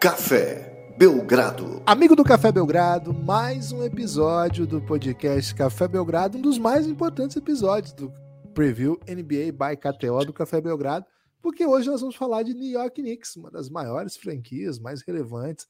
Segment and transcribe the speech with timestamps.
[0.00, 1.82] Café Belgrado.
[1.84, 7.36] Amigo do Café Belgrado, mais um episódio do podcast Café Belgrado, um dos mais importantes
[7.36, 8.10] episódios do
[8.54, 11.04] preview NBA by KTO do Café Belgrado,
[11.42, 15.68] porque hoje nós vamos falar de New York Knicks, uma das maiores franquias, mais relevantes,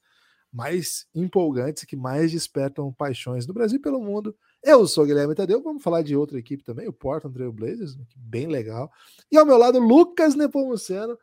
[0.49, 4.33] mais empolgantes, que mais despertam paixões no Brasil e pelo mundo.
[4.63, 8.47] Eu sou Guilherme Tadeu, vamos falar de outra equipe também, o Portland Trail Blazers, bem
[8.47, 8.89] legal.
[9.29, 11.17] E ao meu lado, Lucas Nepomuceno,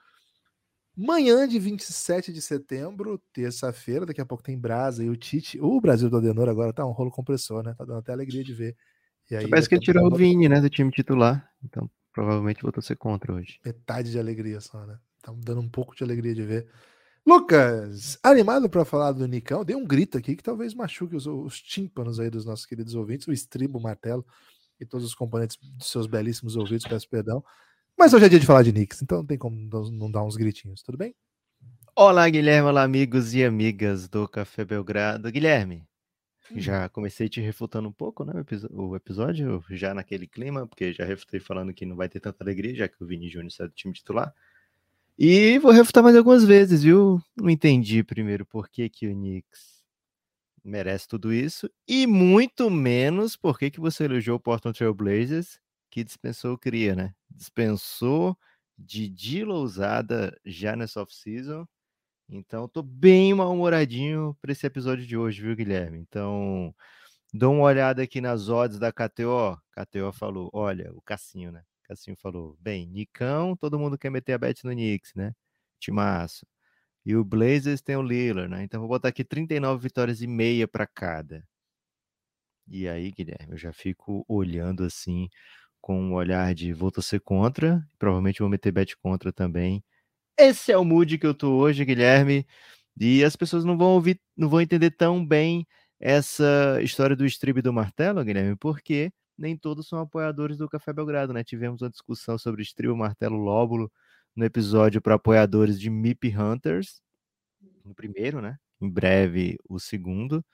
[1.01, 5.57] Manhã de 27 de setembro, terça-feira, daqui a pouco tem Brasa e o Tite.
[5.61, 7.73] O Brasil do Adenor agora tá um rolo compressor, né?
[7.79, 8.77] Tá dando até alegria de ver.
[9.31, 11.49] E aí, Parece que ele tirou o Vini, né, do time titular.
[11.63, 13.61] Então, provavelmente vou torcer contra hoje.
[13.65, 14.99] Metade de alegria só, né?
[15.23, 16.67] Tá dando um pouco de alegria de ver.
[17.25, 19.65] Lucas, animado para falar do Nicão?
[19.65, 23.29] Dei um grito aqui que talvez machuque os, os tímpanos aí dos nossos queridos ouvintes,
[23.29, 24.27] o estribo, o martelo
[24.81, 27.45] e todos os componentes dos seus belíssimos ouvidos, peço perdão.
[27.99, 29.57] Mas hoje é dia de falar de Knicks, então não tem como
[29.91, 31.17] não dar uns gritinhos, tudo bem?
[31.97, 35.29] Olá, Guilherme, olá, amigos e amigas do Café Belgrado.
[35.33, 35.85] Guilherme,
[36.49, 36.61] hum.
[36.61, 38.33] já comecei te refutando um pouco, né,
[38.71, 42.73] o episódio, já naquele clima, porque já refutei falando que não vai ter tanta alegria,
[42.73, 44.33] já que o Vini Júnior sai do time titular.
[45.19, 47.21] E vou refutar mais algumas vezes, viu?
[47.37, 49.83] Não entendi primeiro por que, que o Knicks
[50.63, 55.59] merece tudo isso, e muito menos por que, que você elogiou o Portland Trail Blazers
[55.91, 57.13] que dispensou o Cria, né?
[57.39, 58.37] Dispensou
[58.77, 61.67] de Lousada já nessa off-season.
[62.29, 65.99] Então, tô bem mal-humoradinho para esse episódio de hoje, viu, Guilherme?
[65.99, 66.75] Então,
[67.33, 69.57] dou uma olhada aqui nas odds da KTO.
[69.73, 71.63] KTO falou, olha, o Cassinho, né?
[71.85, 75.33] Cassinho falou, bem, Nicão, todo mundo quer meter a bet no Knicks, né?
[75.81, 76.47] Timaço.
[77.07, 78.63] E o Blazers tem o Lillard, né?
[78.65, 81.47] Então, vou botar aqui 39 vitórias e meia para cada.
[82.67, 85.29] E aí, Guilherme, eu já fico olhando assim
[85.81, 89.83] com um olhar de vou torcer contra, provavelmente vou meter bet contra também.
[90.39, 92.47] Esse é o mood que eu tô hoje, Guilherme,
[93.01, 95.67] e as pessoas não vão ouvir, não vão entender tão bem
[96.01, 101.33] essa história do estribe do martelo, Guilherme, porque nem todos são apoiadores do Café Belgrado,
[101.33, 101.45] né?
[101.45, 103.91] Tivemos uma discussão sobre estribo, martelo, lóbulo
[104.37, 107.01] no episódio para apoiadores de MIP Hunters,
[107.85, 108.59] no primeiro, né?
[108.81, 110.45] Em breve o segundo.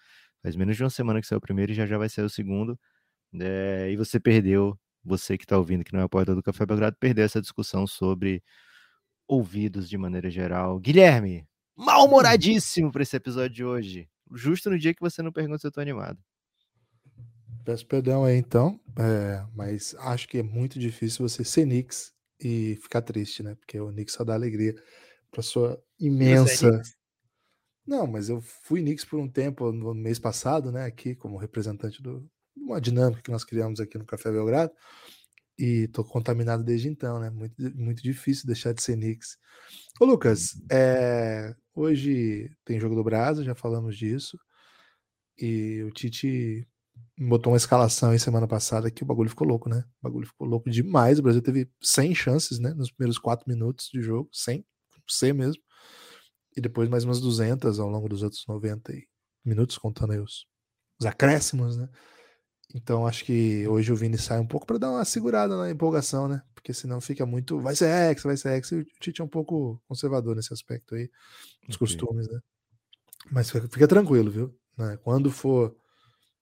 [0.43, 2.31] Faz menos de uma semana que saiu o primeiro e já já vai ser o
[2.31, 2.79] segundo.
[3.41, 6.97] É, e você perdeu você que está ouvindo, que não é apoiador do Café Belgrado,
[6.99, 8.43] perder essa discussão sobre
[9.27, 10.79] ouvidos de maneira geral.
[10.79, 14.09] Guilherme, mal-humoradíssimo para esse episódio de hoje.
[14.33, 16.19] Justo no dia que você não pergunta se eu tô animado.
[17.65, 22.79] Peço perdão aí então, é, mas acho que é muito difícil você ser Knicks e
[22.83, 23.55] ficar triste, né?
[23.55, 24.75] Porque o Knicks só dá alegria
[25.31, 26.83] para sua é imensa.
[27.87, 30.85] Não, mas eu fui Knicks por um tempo no mês passado, né?
[30.85, 34.73] Aqui como representante do, uma dinâmica que nós criamos aqui no Café Belgrado.
[35.57, 37.31] E tô contaminado desde então, né?
[37.31, 39.39] Muito, muito difícil deixar de ser Knicks.
[40.01, 44.37] Ô, Lucas, é, hoje tem jogo do Brasa, já falamos disso.
[45.39, 46.67] E o Tite
[47.19, 49.85] botou uma escalação aí semana passada que o bagulho ficou louco, né?
[50.01, 51.19] O bagulho ficou louco demais.
[51.19, 52.75] O Brasil teve 100 chances, né?
[52.75, 54.65] Nos primeiros 4 minutos de jogo, 100,
[55.09, 55.63] 100 mesmo.
[56.57, 58.93] E depois mais umas 200 ao longo dos outros 90
[59.45, 60.47] minutos, contando aí os,
[60.99, 61.89] os acréscimos, né?
[62.75, 66.27] Então acho que hoje o Vini sai um pouco para dar uma segurada na empolgação,
[66.27, 66.43] né?
[66.53, 67.61] Porque senão fica muito.
[67.61, 68.73] Vai ser ex, vai ser ex.
[68.73, 71.09] E o Tite é um pouco conservador nesse aspecto aí,
[71.69, 71.87] nos okay.
[71.87, 72.41] costumes, né?
[73.31, 74.55] Mas fica, fica tranquilo, viu?
[74.77, 74.99] Né?
[75.05, 75.75] Quando for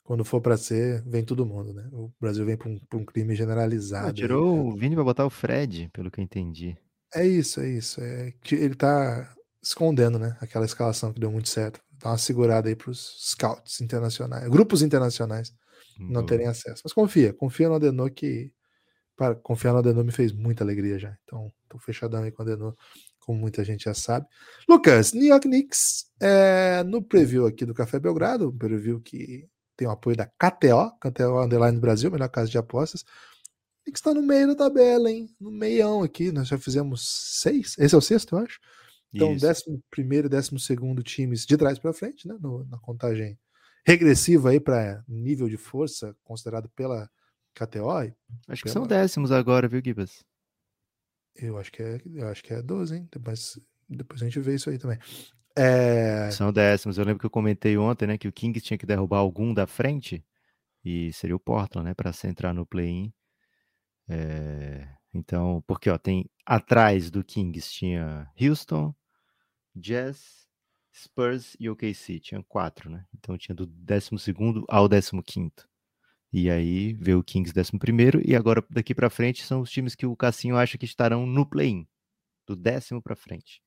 [0.02, 1.88] quando for para ser, vem todo mundo, né?
[1.92, 4.08] O Brasil vem para um, um, crime generalizado.
[4.08, 6.76] Ah, tirou aí, o Vini para botar o Fred, pelo que eu entendi.
[7.14, 8.00] É isso, é isso.
[8.00, 9.32] É, ele tá
[9.62, 10.36] escondendo, né?
[10.40, 11.80] Aquela escalação que deu muito certo.
[11.92, 15.54] Dá uma segurada aí para os scouts internacionais, grupos internacionais
[15.98, 16.82] não terem acesso.
[16.84, 18.52] Mas confia, confia no Adenor que
[19.16, 21.16] para confiar no Adenor me fez muita alegria já.
[21.24, 22.74] Então, tô fechadão aí com o Adenor,
[23.20, 24.26] como muita gente já sabe.
[24.68, 29.86] Lucas, New York Knicks, é, no preview aqui do Café Belgrado, um preview que tem
[29.86, 33.04] o apoio da KTO, KTO Underline Brasil, melhor casa de apostas.
[33.84, 35.28] Knicks está no meio da tabela, hein?
[35.40, 37.76] No meião aqui, nós já fizemos seis.
[37.78, 38.58] Esse é o sexto, eu acho.
[39.12, 39.46] Então, Isso.
[39.46, 42.36] décimo primeiro e décimo segundo times de trás para frente, né?
[42.40, 43.38] No, na contagem
[43.84, 47.10] regressivo aí para nível de força considerado pela
[47.54, 47.90] KTO?
[48.48, 48.72] Acho que pela...
[48.72, 50.24] são décimos agora, viu, Gibas?
[51.34, 53.08] Eu acho que é, eu acho que é 12, hein?
[53.10, 53.58] Depois,
[53.88, 54.98] depois a gente vê isso aí também.
[55.56, 56.30] É...
[56.30, 56.98] São décimos.
[56.98, 59.66] Eu lembro que eu comentei ontem, né, que o Kings tinha que derrubar algum da
[59.66, 60.24] frente
[60.84, 63.12] e seria o Portland, né, para entrar no play-in.
[64.08, 64.88] É...
[65.14, 68.94] Então, porque ó, tem atrás do Kings tinha Houston,
[69.74, 70.41] Jazz,
[70.94, 73.06] Spurs e OKC, tinha quatro, né?
[73.14, 74.10] Então tinha do 12
[74.68, 75.52] ao 15.
[76.32, 80.06] E aí veio o Kings 11 e agora daqui para frente são os times que
[80.06, 81.86] o Cassinho acha que estarão no play-in,
[82.46, 83.62] do décimo para frente.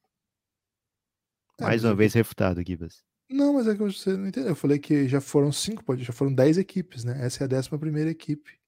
[1.59, 3.03] É, Mais uma vez refutado, Gibas.
[3.29, 4.49] Não, mas é que você não entendeu.
[4.49, 7.25] Eu falei que já foram cinco, já foram dez equipes, né?
[7.25, 8.59] Essa é a décima primeira equipe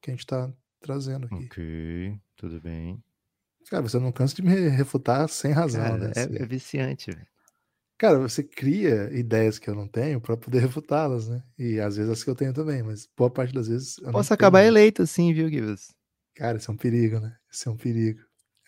[0.00, 1.46] que a gente tá trazendo aqui.
[1.46, 3.02] Ok, tudo bem.
[3.68, 6.12] Cara, você não cansa de me refutar sem razão, Cara, né?
[6.14, 7.26] É, é viciante, velho.
[7.96, 11.42] Cara, você cria ideias que eu não tenho para poder refutá-las, né?
[11.58, 13.96] E às vezes as que eu tenho também, mas boa parte das vezes.
[14.12, 14.68] Posso acabar tenho.
[14.68, 15.94] eleito assim, viu, Gibbs?
[16.34, 17.36] Cara, isso é um perigo, né?
[17.50, 18.20] Isso é um perigo.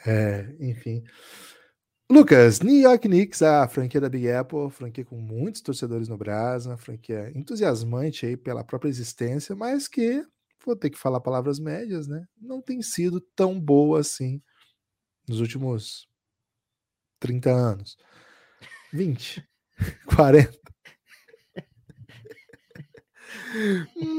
[0.06, 1.02] É, enfim.
[2.08, 6.70] Lucas, New York Knicks, a franquia da Big Apple, franquia com muitos torcedores no Brasil,
[6.70, 10.24] uma franquia entusiasmante aí pela própria existência, mas que,
[10.64, 12.24] vou ter que falar palavras médias, né?
[12.40, 14.40] Não tem sido tão boa assim
[15.28, 16.08] nos últimos
[17.18, 17.96] 30 anos.
[18.96, 19.46] 20,
[20.16, 20.56] 40.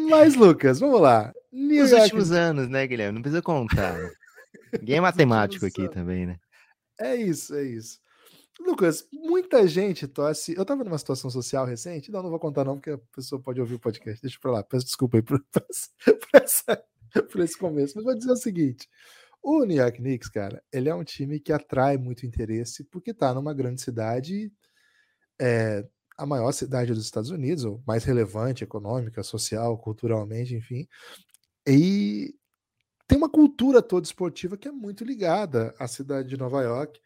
[0.09, 1.33] Mas, Lucas, vamos lá.
[1.51, 2.03] New Os York...
[2.03, 3.15] últimos anos, né, Guilherme?
[3.15, 3.97] Não precisa contar.
[3.97, 4.12] Né?
[4.79, 6.38] Ninguém é matemático aqui também, né?
[7.00, 8.00] É isso, é isso.
[8.59, 10.56] Lucas, muita gente torce.
[10.56, 13.59] Eu tava numa situação social recente, não, não vou contar, não, porque a pessoa pode
[13.59, 14.21] ouvir o podcast.
[14.21, 15.63] Deixa pra lá, peço desculpa aí por, por,
[16.33, 16.83] essa,
[17.31, 17.94] por esse começo.
[17.95, 18.88] Mas vou dizer o seguinte:
[19.41, 23.33] o New York Knicks, cara, ele é um time que atrai muito interesse porque tá
[23.33, 24.51] numa grande cidade,
[25.39, 25.86] é,
[26.18, 30.88] a maior cidade dos Estados Unidos, ou mais relevante econômica, social, culturalmente, enfim.
[31.68, 32.34] E
[33.07, 37.00] tem uma cultura toda esportiva que é muito ligada à cidade de Nova York.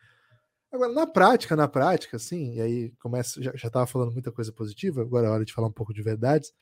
[0.72, 4.54] Agora, na prática, na prática, sim, e aí começa, já, já tava falando muita coisa
[4.54, 6.54] positiva, agora é hora de falar um pouco de verdades.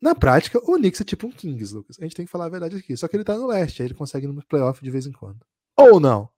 [0.00, 1.96] Na prática, o Knicks é tipo um Kings, Lucas.
[1.98, 2.94] A gente tem que falar a verdade aqui.
[2.94, 5.12] Só que ele tá no leste, aí ele consegue ir no playoff de vez em
[5.12, 5.40] quando.
[5.76, 6.28] Ou não?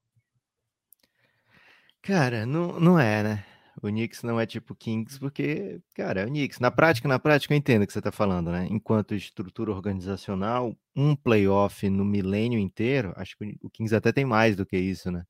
[2.01, 3.45] Cara, não, não é, né?
[3.83, 6.59] O Knicks não é tipo Kings, porque, cara, é o Knicks.
[6.59, 8.67] Na prática, na prática, eu entendo o que você tá falando, né?
[8.71, 14.57] Enquanto estrutura organizacional, um playoff no milênio inteiro, acho que o Kings até tem mais
[14.57, 15.27] do que isso, né?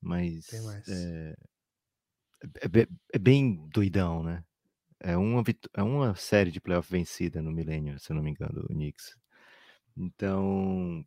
[0.00, 0.46] Mas.
[0.46, 0.88] Tem mais.
[0.88, 1.36] É,
[2.62, 4.42] é, é bem doidão, né?
[4.98, 5.44] É uma,
[5.74, 9.16] é uma série de playoff vencida no milênio, se eu não me engano, o Knicks.
[9.96, 11.04] Então,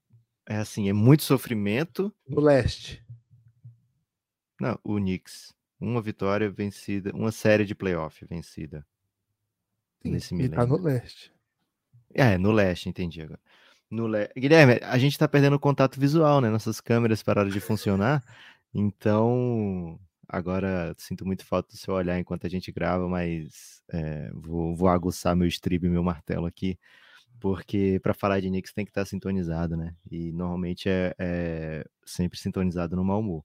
[0.48, 2.14] é assim, é muito sofrimento.
[2.28, 3.04] No leste.
[4.60, 5.54] Não, o Knicks.
[5.80, 8.86] Uma vitória vencida, uma série de playoff vencida.
[10.02, 10.54] Sim, nesse milênio.
[10.54, 11.34] E tá no leste.
[12.14, 13.40] É, no leste, entendi agora.
[13.90, 14.30] No le...
[14.36, 16.50] Guilherme, a gente tá perdendo o contato visual, né?
[16.50, 18.24] Nossas câmeras pararam de funcionar.
[18.72, 24.75] Então, agora sinto muito falta do seu olhar enquanto a gente grava, mas é, vou,
[24.75, 26.78] vou aguçar meu estribo e meu martelo aqui,
[27.40, 29.96] porque para falar de Knicks tem que estar tá sintonizado, né?
[30.12, 33.44] E normalmente é, é sempre sintonizado no mau humor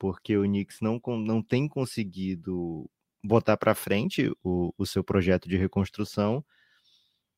[0.00, 2.90] porque o Knicks não, não tem conseguido
[3.22, 6.42] botar para frente o, o seu projeto de reconstrução.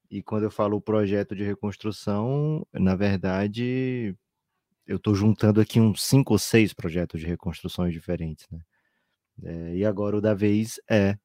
[0.08, 4.16] E quando eu falo projeto de reconstrução, na verdade,
[4.86, 8.60] eu estou juntando aqui uns cinco ou seis projetos de reconstruções diferentes, né?
[9.42, 11.18] É, e agora o da vez é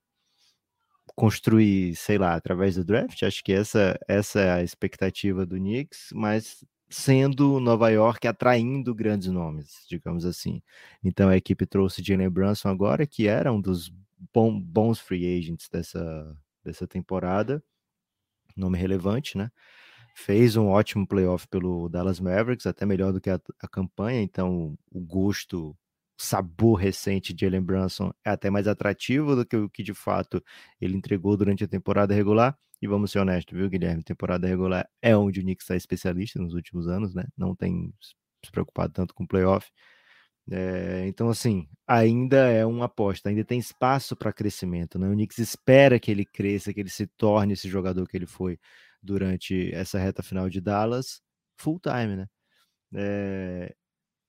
[1.16, 3.22] construir, sei lá, através do draft.
[3.22, 9.28] Acho que essa, essa é a expectativa do Knicks, mas sendo Nova York atraindo grandes
[9.30, 10.62] nomes, digamos assim.
[11.04, 13.92] Então a equipe trouxe Jalen Brunson agora, que era um dos
[14.34, 17.63] bom, bons free agents dessa, dessa temporada,
[18.56, 19.51] nome relevante, né?
[20.16, 24.77] Fez um ótimo playoff pelo Dallas Mavericks, até melhor do que a, a campanha, então
[24.91, 25.77] o gosto, o
[26.17, 30.44] sabor recente de Jalen Brunson é até mais atrativo do que o que de fato
[30.82, 32.58] ele entregou durante a temporada regular.
[32.81, 34.03] E vamos ser honestos, viu, Guilherme?
[34.03, 37.25] Temporada regular é onde o Knicks está especialista nos últimos anos, né?
[37.36, 37.93] Não tem
[38.46, 39.69] se preocupado tanto com playoff.
[40.50, 44.98] É, então, assim, ainda é uma aposta, ainda tem espaço para crescimento.
[44.98, 45.10] Né?
[45.10, 48.57] O Knicks espera que ele cresça, que ele se torne esse jogador que ele foi
[49.01, 51.22] durante essa reta final de Dallas,
[51.57, 52.27] full time, né?
[52.96, 53.75] É,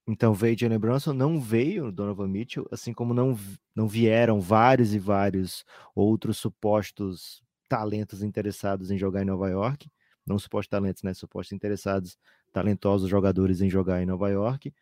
[0.09, 3.38] então veio Jalen Brunson, não veio Donovan Mitchell, assim como não,
[3.75, 5.64] não vieram vários e vários
[5.95, 9.91] outros supostos talentos interessados em jogar em Nova York,
[10.27, 11.15] não supostos talentos, né?
[11.15, 12.19] Supostos interessados,
[12.53, 14.73] talentosos jogadores em jogar em Nova York.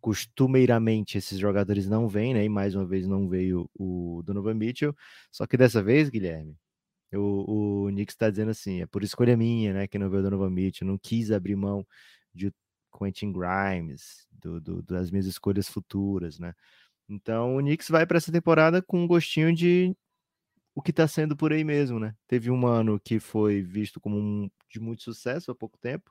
[0.00, 2.44] Costumeiramente esses jogadores não vêm, né?
[2.44, 4.94] E mais uma vez não veio o Donovan Mitchell.
[5.30, 6.56] Só que dessa vez, Guilherme,
[7.12, 9.86] o, o Nick está dizendo assim: é por escolha minha, né?
[9.86, 10.88] Que não veio o Donovan Mitchell.
[10.88, 11.86] Não quis abrir mão
[12.34, 12.52] de
[12.96, 16.54] Quentin Grimes, do, do, das minhas escolhas futuras, né?
[17.08, 19.94] Então o Knicks vai para essa temporada com um gostinho de
[20.74, 22.14] o que está sendo por aí mesmo, né?
[22.28, 26.10] Teve um ano que foi visto como um, de muito sucesso há pouco tempo,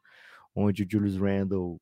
[0.55, 1.79] onde o Julius Randle,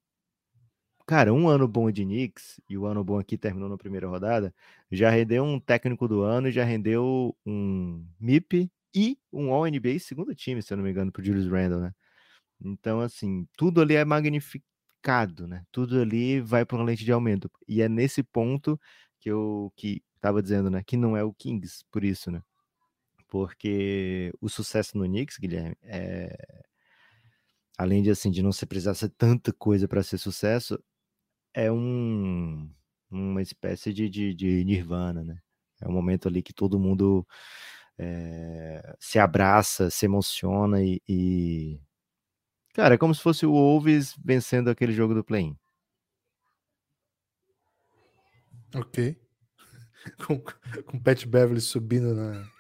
[1.06, 4.54] cara, um ano bom de Knicks, e o ano bom aqui terminou na primeira rodada,
[4.92, 10.62] já rendeu um técnico do ano, já rendeu um MIP e um All-NBA segundo time,
[10.62, 11.94] se eu não me engano, para Julius Randle, né?
[12.62, 15.64] Então, assim, tudo ali é magnificado, né?
[15.72, 17.52] Tudo ali vai para uma lente de aumento.
[17.68, 18.80] E é nesse ponto
[19.20, 22.42] que eu que estava dizendo, né, que não é o Kings, por isso, né?
[23.28, 26.36] Porque o sucesso no Knicks, Guilherme, é
[27.78, 30.82] além de assim de não se precisar ser tanta coisa para ser sucesso,
[31.54, 32.70] é um
[33.10, 35.40] uma espécie de, de, de, nirvana, né?
[35.82, 37.26] É um momento ali que todo mundo
[37.98, 41.80] é, se abraça, se emociona e, e,
[42.74, 45.58] Cara, é como se fosse o Wolves vencendo aquele jogo do play-in.
[48.76, 49.18] Ok.
[50.28, 50.40] com,
[50.84, 52.57] com Pat Beverly subindo na.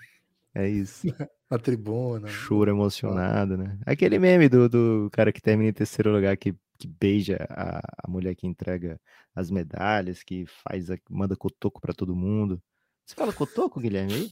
[0.58, 1.06] É isso.
[1.50, 2.28] Na tribuna.
[2.28, 3.78] Choro emocionado, né?
[3.86, 8.10] Aquele meme do, do cara que termina em terceiro lugar que, que beija a, a
[8.10, 9.00] mulher que entrega
[9.36, 12.62] as medalhas, que faz a, manda cotoco para todo mundo.
[13.06, 14.32] Você fala cotoco, Guilherme, aí?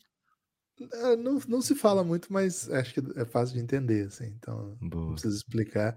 [0.92, 4.76] É, não, não se fala muito, mas acho que é fácil de entender, assim, então
[4.82, 5.06] Boa.
[5.06, 5.96] não precisa explicar.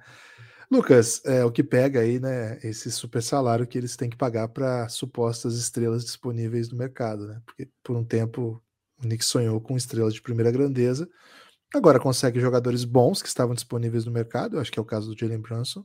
[0.71, 4.49] Lucas, é, o que pega aí, né, esse super salário que eles têm que pagar
[4.49, 7.41] para supostas estrelas disponíveis no mercado, né?
[7.45, 8.63] Porque por um tempo
[8.99, 11.09] o Knicks sonhou com estrelas de primeira grandeza,
[11.75, 15.19] agora consegue jogadores bons que estavam disponíveis no mercado, acho que é o caso do
[15.19, 15.85] Jalen Brunson.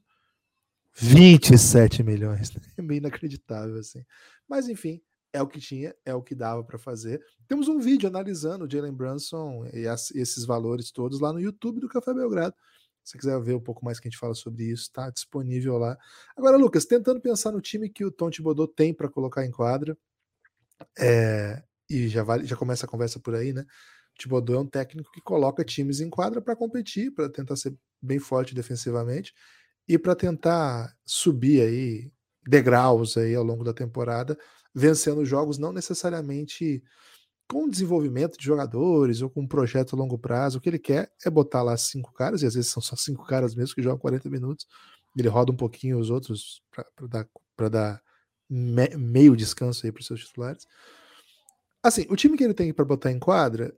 [0.96, 4.03] 27 milhões, é meio inacreditável assim.
[4.48, 5.01] Mas enfim,
[5.32, 7.22] é o que tinha, é o que dava para fazer.
[7.48, 11.79] Temos um vídeo analisando o Jalen Brunson e as, esses valores todos lá no YouTube
[11.79, 12.55] do Café Belgrado.
[13.03, 15.77] Se você quiser ver um pouco mais que a gente fala sobre isso, está disponível
[15.77, 15.98] lá.
[16.38, 19.98] Agora, Lucas, tentando pensar no time que o Tom Thibodeau tem para colocar em quadra,
[20.98, 21.62] é,
[21.93, 23.62] e já, vale, já começa a conversa por aí, né?
[23.62, 27.75] O Thibodeau é um técnico que coloca times em quadra para competir, para tentar ser
[28.01, 29.33] bem forte defensivamente
[29.88, 32.12] e para tentar subir aí
[32.47, 34.38] degraus aí ao longo da temporada
[34.73, 36.83] vencendo jogos, não necessariamente
[37.47, 40.57] com desenvolvimento de jogadores ou com um projeto a longo prazo.
[40.57, 43.25] O que ele quer é botar lá cinco caras, e às vezes são só cinco
[43.25, 44.65] caras mesmo que jogam 40 minutos.
[45.15, 48.01] Ele roda um pouquinho os outros para dar, pra dar
[48.50, 50.65] me, meio descanso aí para os seus titulares.
[51.83, 53.77] Assim, o time que ele tem para botar em quadra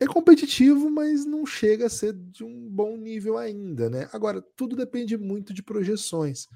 [0.00, 4.08] é competitivo, mas não chega a ser de um bom nível ainda, né?
[4.12, 6.48] Agora, tudo depende muito de projeções.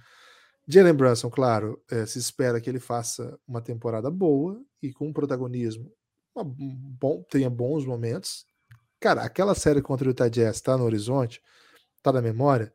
[0.67, 5.91] Jalen Brunson, claro, é, se espera que ele faça uma temporada boa e com protagonismo,
[6.35, 8.45] uma, bom, tenha bons momentos.
[9.01, 11.41] Cara, aquela série contra o Utah Jazz está no horizonte,
[11.97, 12.73] está na memória,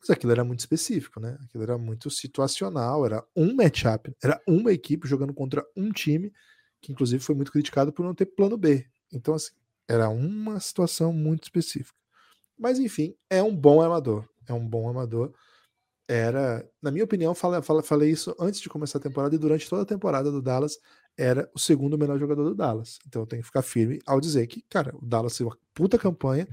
[0.00, 1.38] mas aquilo era muito específico, né?
[1.44, 6.32] Aquilo era muito situacional, era um matchup, era uma equipe jogando contra um time,
[6.80, 8.86] que inclusive foi muito criticado por não ter plano B.
[9.12, 9.52] Então, assim,
[9.88, 11.98] era uma situação muito específica.
[12.58, 14.28] Mas, enfim, é um bom amador.
[14.46, 15.32] É um bom amador
[16.10, 19.82] era, na minha opinião, falei, falei isso antes de começar a temporada e durante toda
[19.82, 20.76] a temporada do Dallas,
[21.16, 22.98] era o segundo melhor jogador do Dallas.
[23.06, 25.96] Então eu tenho que ficar firme ao dizer que, cara, o Dallas fez uma puta
[25.96, 26.48] campanha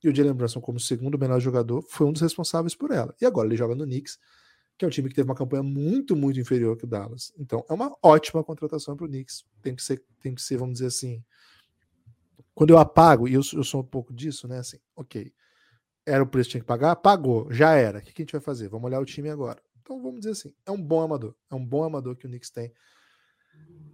[0.00, 3.12] e o Jalen Brunson, como segundo melhor jogador, foi um dos responsáveis por ela.
[3.20, 4.16] E agora ele joga no Knicks,
[4.80, 7.32] que é um time que teve uma campanha muito, muito inferior que o Dallas.
[7.38, 9.44] Então é uma ótima contratação para o Knicks.
[9.62, 11.22] Tem que ser, tem que ser, vamos dizer assim.
[12.54, 14.58] Quando eu apago, e eu, eu sou um pouco disso, né?
[14.58, 15.32] Assim, ok
[16.06, 16.96] era o preço que tinha que pagar?
[16.96, 17.98] Pagou, já era.
[17.98, 18.68] O que a gente vai fazer?
[18.68, 19.62] Vamos olhar o time agora.
[19.80, 21.34] Então vamos dizer assim: é um bom amador.
[21.50, 22.72] É um bom amador que o Knicks tem.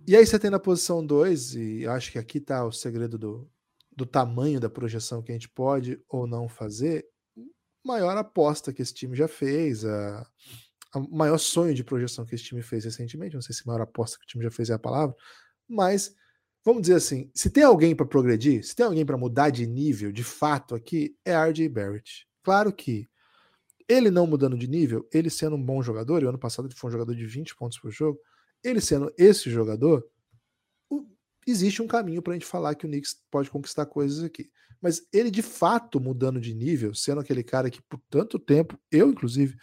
[0.07, 3.51] E aí você tem na posição 2, e acho que aqui está o segredo do,
[3.95, 7.07] do tamanho da projeção que a gente pode ou não fazer.
[7.85, 10.27] Maior aposta que esse time já fez, a,
[10.97, 13.35] a maior sonho de projeção que esse time fez recentemente.
[13.35, 15.15] Não sei se maior aposta que o time já fez é a palavra,
[15.69, 16.15] mas
[16.65, 20.11] vamos dizer assim, se tem alguém para progredir, se tem alguém para mudar de nível,
[20.11, 22.27] de fato aqui, é RJ Barrett.
[22.43, 23.09] Claro que
[23.89, 26.89] ele não mudando de nível, ele sendo um bom jogador, e ano passado ele foi
[26.89, 28.19] um jogador de 20 pontos por jogo,
[28.65, 30.05] ele sendo esse jogador,
[31.47, 34.51] existe um caminho para a gente falar que o Knicks pode conquistar coisas aqui.
[34.81, 39.09] Mas ele de fato mudando de nível, sendo aquele cara que por tanto tempo, eu
[39.09, 39.57] inclusive,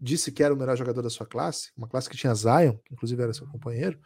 [0.00, 2.94] disse que era o melhor jogador da sua classe, uma classe que tinha Zion, que
[2.94, 3.98] inclusive era seu companheiro,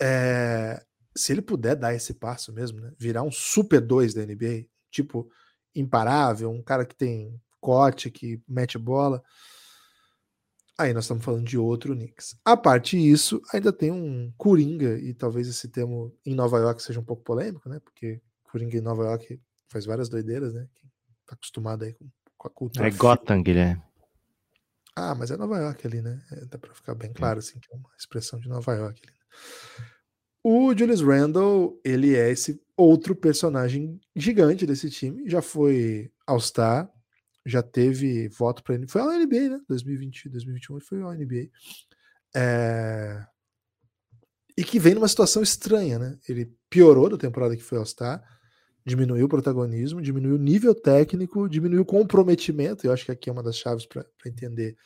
[0.00, 0.82] é,
[1.16, 2.92] se ele puder dar esse passo mesmo, né?
[2.98, 5.30] Virar um super 2 da NBA, tipo
[5.74, 9.22] imparável, um cara que tem corte, que mete bola.
[10.78, 12.38] Aí nós estamos falando de outro Knicks.
[12.44, 17.00] A parte disso, ainda tem um Coringa, e talvez esse termo em Nova York seja
[17.00, 17.80] um pouco polêmico, né?
[17.80, 20.68] Porque Coringa em Nova York faz várias doideiras, né?
[20.74, 20.90] Quem
[21.26, 22.06] tá acostumado aí com,
[22.36, 22.86] com a cultura.
[22.86, 23.82] É Gotham, Guilherme.
[24.96, 26.22] Ah, mas é Nova York ali, né?
[26.32, 29.12] É, dá pra ficar bem claro, assim, que é uma expressão de Nova York ali.
[29.12, 29.86] Né?
[30.42, 35.28] O Julius Randle, ele é esse outro personagem gigante desse time.
[35.28, 36.90] Já foi All-Star,
[37.44, 38.88] já teve voto para ele.
[38.88, 39.60] Foi ao NBA, né?
[39.68, 41.48] 2020, 2021 foi ao NBA.
[42.34, 43.26] É...
[44.56, 46.18] E que vem numa situação estranha, né?
[46.26, 48.22] Ele piorou da temporada que foi All-Star,
[48.86, 52.86] diminuiu o protagonismo, diminuiu o nível técnico, diminuiu o comprometimento.
[52.86, 54.76] Eu acho que aqui é uma das chaves para entender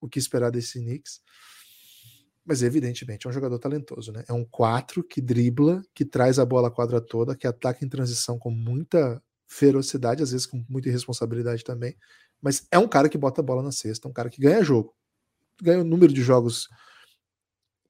[0.00, 1.20] o que esperar desse Knicks.
[2.44, 4.24] mas evidentemente é um jogador talentoso, né?
[4.28, 7.88] É um 4 que dribla, que traz a bola à quadra toda, que ataca em
[7.88, 11.96] transição com muita ferocidade, às vezes com muita irresponsabilidade também,
[12.40, 14.94] mas é um cara que bota a bola na cesta, um cara que ganha jogo.
[15.60, 16.68] Ganha o número de jogos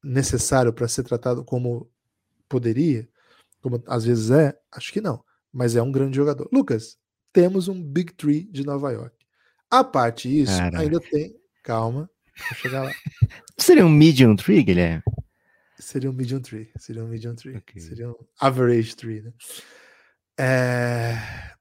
[0.02, 1.90] necessário para ser tratado como
[2.48, 3.08] poderia,
[3.60, 5.22] como às vezes é, acho que não,
[5.56, 6.46] mas é um grande jogador.
[6.52, 6.98] Lucas,
[7.32, 9.16] temos um Big Three de Nova York.
[9.70, 10.80] A parte isso, Caraca.
[10.80, 11.34] ainda tem.
[11.62, 12.92] Calma, vou chegar lá.
[13.58, 15.02] Seria um medium tree, Guilherme?
[15.78, 16.70] Seria um medium tree.
[16.78, 17.56] Seria um medium tree.
[17.56, 17.80] Okay.
[17.80, 19.32] Seria um average tree, né?
[20.38, 21.14] É...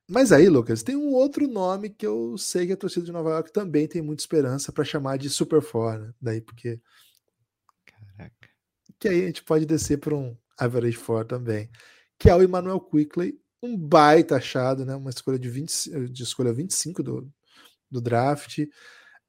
[0.10, 3.30] Mas aí, Lucas, tem um outro nome que eu sei que a torcida de Nova
[3.30, 6.14] York também tem muita esperança para chamar de Super Four, né?
[6.22, 6.82] Daí porque.
[7.86, 8.50] Caraca.
[9.00, 11.70] Que aí a gente pode descer para um average four também.
[12.20, 14.96] Que é o Emmanuel Quickley, um baita achado, né?
[14.96, 17.30] Uma escolha de, 20, de escolha 25 do,
[17.90, 18.60] do draft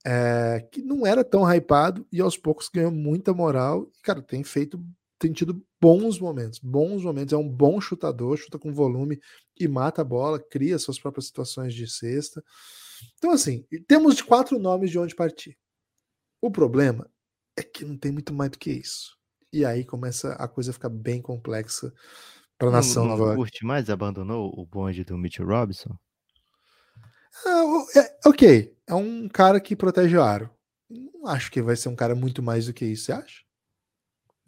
[0.07, 3.91] é, que não era tão hypado e aos poucos ganhou muita moral.
[3.99, 4.81] E, cara, tem feito,
[5.19, 7.33] tem tido bons momentos, bons momentos.
[7.33, 9.21] É um bom chutador, chuta com volume
[9.59, 12.41] e mata a bola, cria suas próprias situações de cesta.
[13.19, 15.59] Então, assim, temos quatro nomes de onde partir.
[16.41, 17.11] O problema
[17.57, 19.17] é que não tem muito mais do que isso.
[19.53, 21.93] E aí começa a coisa a ficar bem complexa
[22.59, 23.91] para a nação não, não curte mais?
[23.91, 25.97] Abandonou o bonde do Mitchell Robinson?
[27.45, 27.85] Ah,
[28.25, 30.51] ok, é um cara que protege o aro.
[30.89, 33.43] Não acho que vai ser um cara muito mais do que isso, você acha?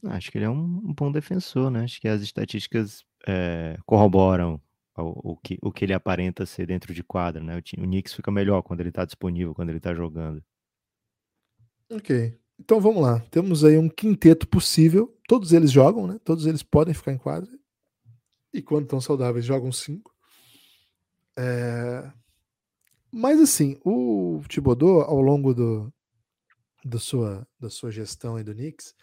[0.05, 1.85] Acho que ele é um, um bom defensor, né?
[1.85, 4.61] Acho que as estatísticas é, corroboram
[4.97, 7.57] o, o, que, o que ele aparenta ser dentro de quadra, né?
[7.57, 10.43] O, o Knicks fica melhor quando ele tá disponível, quando ele tá jogando.
[11.91, 12.39] Ok.
[12.59, 13.21] Então vamos lá.
[13.31, 15.17] Temos aí um quinteto possível.
[15.27, 16.19] Todos eles jogam, né?
[16.25, 17.51] Todos eles podem ficar em quadra.
[18.53, 20.15] E quando estão saudáveis, jogam cinco.
[21.37, 22.11] É...
[23.11, 25.93] Mas assim, o Thibodeau, ao longo do,
[26.85, 28.95] do sua, da sua gestão aí do Knicks,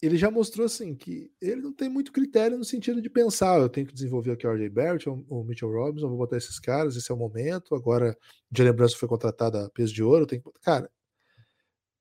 [0.00, 3.68] ele já mostrou assim que ele não tem muito critério no sentido de pensar, eu
[3.68, 7.10] tenho que desenvolver aqui o RJ Barrett o Mitchell Robinson, vou botar esses caras, esse
[7.10, 7.74] é o momento.
[7.74, 8.16] Agora,
[8.50, 10.88] de lembrança foi contratado a peso de ouro, tem que cara,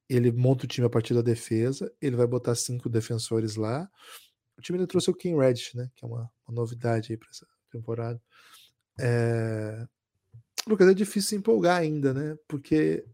[0.08, 3.89] ele monta o time a partir da defesa, ele vai botar cinco defensores lá.
[4.58, 7.30] O time ainda trouxe o King Reddish, né, que é uma, uma novidade aí para
[7.30, 8.22] essa temporada.
[9.00, 9.88] É...
[10.67, 12.38] Lucas, é difícil se empolgar ainda, né?
[12.48, 13.06] Porque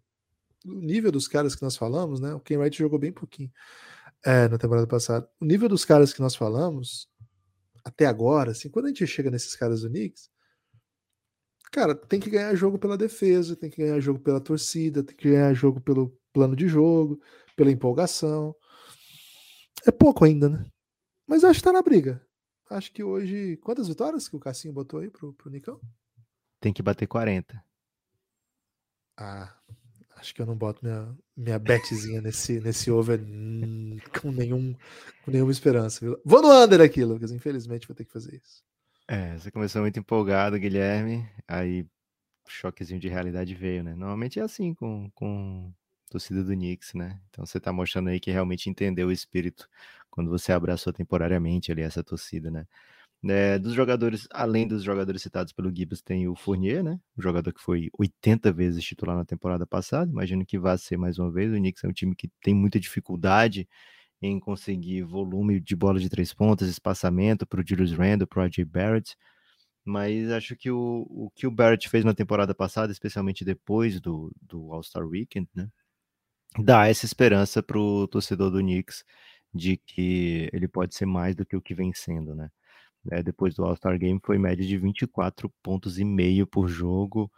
[0.65, 2.33] o nível dos caras que nós falamos, né?
[2.33, 3.51] O Ken Wright jogou bem pouquinho
[4.25, 5.29] é, na temporada passada.
[5.39, 7.07] O nível dos caras que nós falamos,
[7.83, 10.31] até agora, assim, quando a gente chega nesses caras do Knicks,
[11.71, 15.29] cara, tem que ganhar jogo pela defesa, tem que ganhar jogo pela torcida, tem que
[15.29, 17.19] ganhar jogo pelo plano de jogo,
[17.55, 18.55] pela empolgação.
[19.85, 20.65] É pouco ainda, né?
[21.27, 22.25] Mas acho que tá na briga.
[22.69, 23.57] Acho que hoje.
[23.57, 25.79] Quantas vitórias que o Cassinho botou aí pro, pro Nicão?
[26.63, 27.61] tem que bater 40.
[29.17, 29.53] Ah,
[30.15, 33.19] acho que eu não boto minha, minha betzinha nesse, nesse over
[34.21, 34.73] com, nenhum,
[35.25, 35.99] com nenhuma esperança.
[35.99, 36.17] Viu?
[36.23, 37.31] Vou no under aqui, Lucas.
[37.31, 38.63] Infelizmente vou ter que fazer isso.
[39.09, 41.29] É, você começou muito empolgado, Guilherme.
[41.45, 41.85] Aí
[42.47, 43.93] choquezinho de realidade veio, né?
[43.93, 45.73] Normalmente é assim com, com
[46.13, 47.19] torcida do Knicks, né?
[47.29, 49.67] Então você tá mostrando aí que realmente entendeu o espírito
[50.09, 52.67] quando você abraçou temporariamente ali essa torcida, né?
[53.25, 56.99] É, dos jogadores, além dos jogadores citados pelo Gibbs, tem o Fournier, né?
[57.17, 60.11] O jogador que foi 80 vezes titular na temporada passada.
[60.11, 61.51] Imagino que vai ser mais uma vez.
[61.51, 63.67] O Knicks é um time que tem muita dificuldade
[64.21, 68.45] em conseguir volume de bola de três pontas, espaçamento para o Julius Randle, para o
[68.45, 69.15] RJ Barrett.
[69.85, 74.33] Mas acho que o, o que o Barrett fez na temporada passada, especialmente depois do,
[74.41, 75.69] do All-Star Weekend, né?
[76.59, 79.03] Dá essa esperança para o torcedor do Knicks
[79.53, 82.49] de que ele pode ser mais do que o que vem sendo, né?
[83.05, 87.31] né, depois do All-Star Game, foi média de 24 pontos e meio por jogo,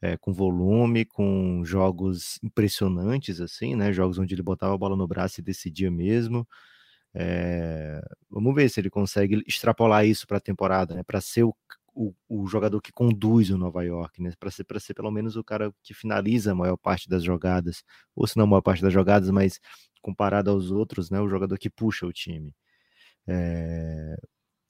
[0.00, 3.92] é, com volume, com jogos impressionantes, assim, né?
[3.92, 6.46] Jogos onde ele botava a bola no braço e decidia mesmo.
[7.14, 11.02] É, vamos ver se ele consegue extrapolar isso para a temporada, né?
[11.04, 11.54] Para ser o,
[11.94, 14.32] o, o, jogador que conduz o Nova York, né?
[14.38, 18.26] Para ser, ser pelo menos o cara que finaliza a maior parte das jogadas, ou
[18.26, 19.60] se não a maior parte das jogadas, mas
[20.00, 21.20] comparado aos outros, né?
[21.20, 22.54] O jogador que puxa o time.
[23.26, 24.16] É,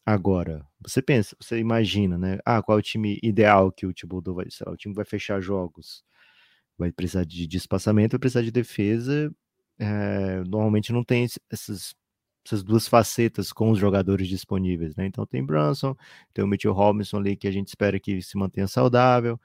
[0.05, 2.39] Agora, você pensa, você imagina, né?
[2.45, 5.05] Ah, qual é o time ideal que o Thibodeau vai, sei lá, o time vai
[5.05, 6.05] fechar jogos,
[6.79, 9.33] vai precisar de, de espaçamento, vai precisar de defesa.
[9.79, 11.95] É, normalmente não tem essas,
[12.45, 15.07] essas duas facetas com os jogadores disponíveis, né?
[15.07, 15.97] Então tem Brunson,
[16.35, 19.41] tem o Mitchell Robinson ali que a gente espera que se mantenha saudável,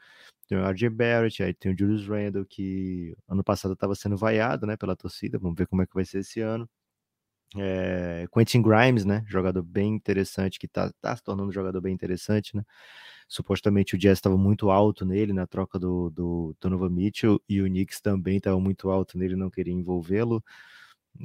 [0.48, 4.66] tem o RJ Barrett, aí tem o Julius Randle que ano passado estava sendo vaiado,
[4.66, 5.38] né, pela torcida.
[5.38, 6.70] Vamos ver como é que vai ser esse ano.
[7.56, 9.24] É, Quentin Grimes, né?
[9.28, 12.64] Jogador bem interessante, que tá, tá se tornando um jogador bem interessante, né?
[13.28, 17.66] Supostamente o Jazz estava muito alto nele na troca do, do Donovan Mitchell e o
[17.66, 20.44] Knicks também estava muito alto nele, não queria envolvê-lo.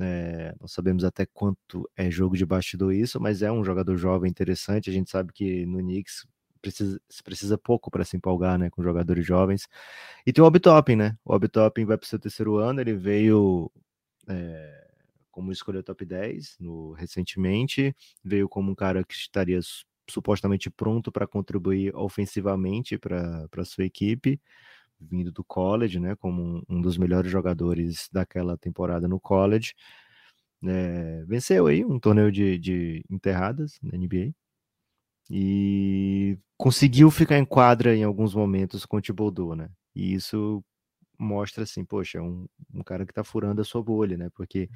[0.01, 4.31] É, não sabemos até quanto é jogo de bastidor isso, mas é um jogador jovem
[4.31, 4.91] interessante.
[4.91, 6.27] A gente sabe que no Knicks
[6.61, 9.69] precisa, precisa pouco para se empolgar né, com jogadores jovens.
[10.27, 11.17] E tem o Obitopping, né?
[11.25, 13.71] O Obitopping vai para o seu terceiro ano, ele veio
[14.29, 14.89] é,
[15.31, 19.61] como escolheu top 10 no, recentemente, veio como um cara que estaria
[20.09, 24.41] supostamente pronto para contribuir ofensivamente para a sua equipe
[25.11, 29.75] vindo do college, né, como um, dos melhores jogadores daquela temporada no college.
[30.65, 34.33] É, venceu aí um torneio de, de enterradas na NBA
[35.31, 39.71] e conseguiu ficar em quadra em alguns momentos com o Thibodeau, né?
[39.95, 40.65] E isso
[41.19, 44.29] mostra assim, poxa, é um, um cara que tá furando a sua bolha, né?
[44.35, 44.69] Porque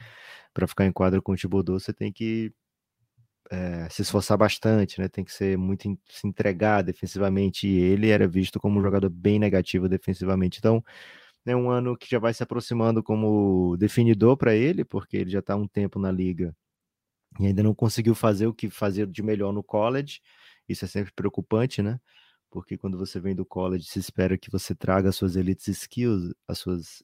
[0.55, 2.53] para ficar em quadra com o Thibodeau, você tem que
[3.51, 5.09] é, se esforçar bastante, né?
[5.09, 7.67] Tem que ser muito se entregar defensivamente.
[7.69, 10.59] E ele era visto como um jogador bem negativo defensivamente.
[10.59, 10.85] Então,
[11.47, 15.41] é um ano que já vai se aproximando como definidor para ele, porque ele já
[15.41, 16.55] está um tempo na liga
[17.41, 20.21] e ainda não conseguiu fazer o que fazia de melhor no college.
[20.69, 22.01] Isso é sempre preocupante, né?
[22.51, 26.35] Porque quando você vem do college, se espera que você traga as suas elites skills,
[26.49, 27.03] as suas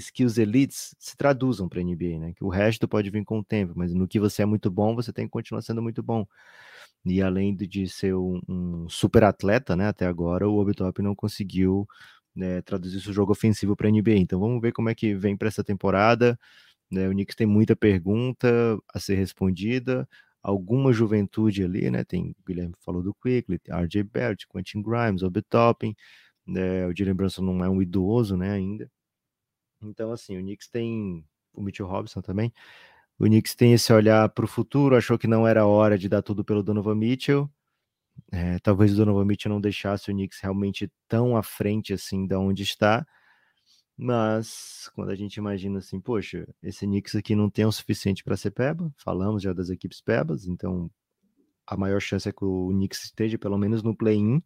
[0.00, 2.32] skills elites se traduzam para a NBA, né?
[2.34, 4.94] Que o resto pode vir com o tempo, mas no que você é muito bom,
[4.94, 6.26] você tem que continuar sendo muito bom.
[7.04, 9.88] E além de ser um, um super atleta, né?
[9.88, 11.86] Até agora, o Obitop não conseguiu
[12.34, 14.16] né, traduzir seu jogo ofensivo para a NBA.
[14.16, 16.38] Então vamos ver como é que vem para essa temporada.
[16.90, 17.08] Né?
[17.08, 18.48] O Knicks tem muita pergunta
[18.92, 20.08] a ser respondida,
[20.42, 22.04] alguma juventude ali, né?
[22.04, 25.94] Tem o Guilherme falou do Quickly, RJ Barrett, Quentin Grimes, Obitopin,
[26.46, 26.86] né?
[26.86, 28.52] O Jalen Brunson não é um idoso, né?
[28.52, 28.90] Ainda.
[29.82, 32.52] Então, assim, o Knicks tem o Mitchell Robinson também.
[33.18, 36.22] O Knicks tem esse olhar para o futuro, achou que não era hora de dar
[36.22, 37.50] tudo pelo Donovan Mitchell.
[38.32, 42.38] É, talvez o Donovan Mitchell não deixasse o Knicks realmente tão à frente assim da
[42.38, 43.06] onde está.
[43.96, 48.36] Mas quando a gente imagina assim, poxa, esse Knicks aqui não tem o suficiente para
[48.36, 50.90] ser peba, falamos já das equipes pebas, então
[51.66, 54.42] a maior chance é que o Knicks esteja pelo menos no play-in.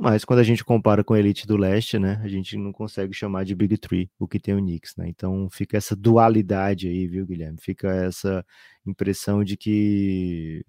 [0.00, 3.12] Mas quando a gente compara com a elite do leste, né, a gente não consegue
[3.12, 5.08] chamar de Big Three o que tem o Knicks, né?
[5.08, 7.58] Então fica essa dualidade aí, viu, Guilherme?
[7.60, 8.46] Fica essa
[8.86, 10.64] impressão de que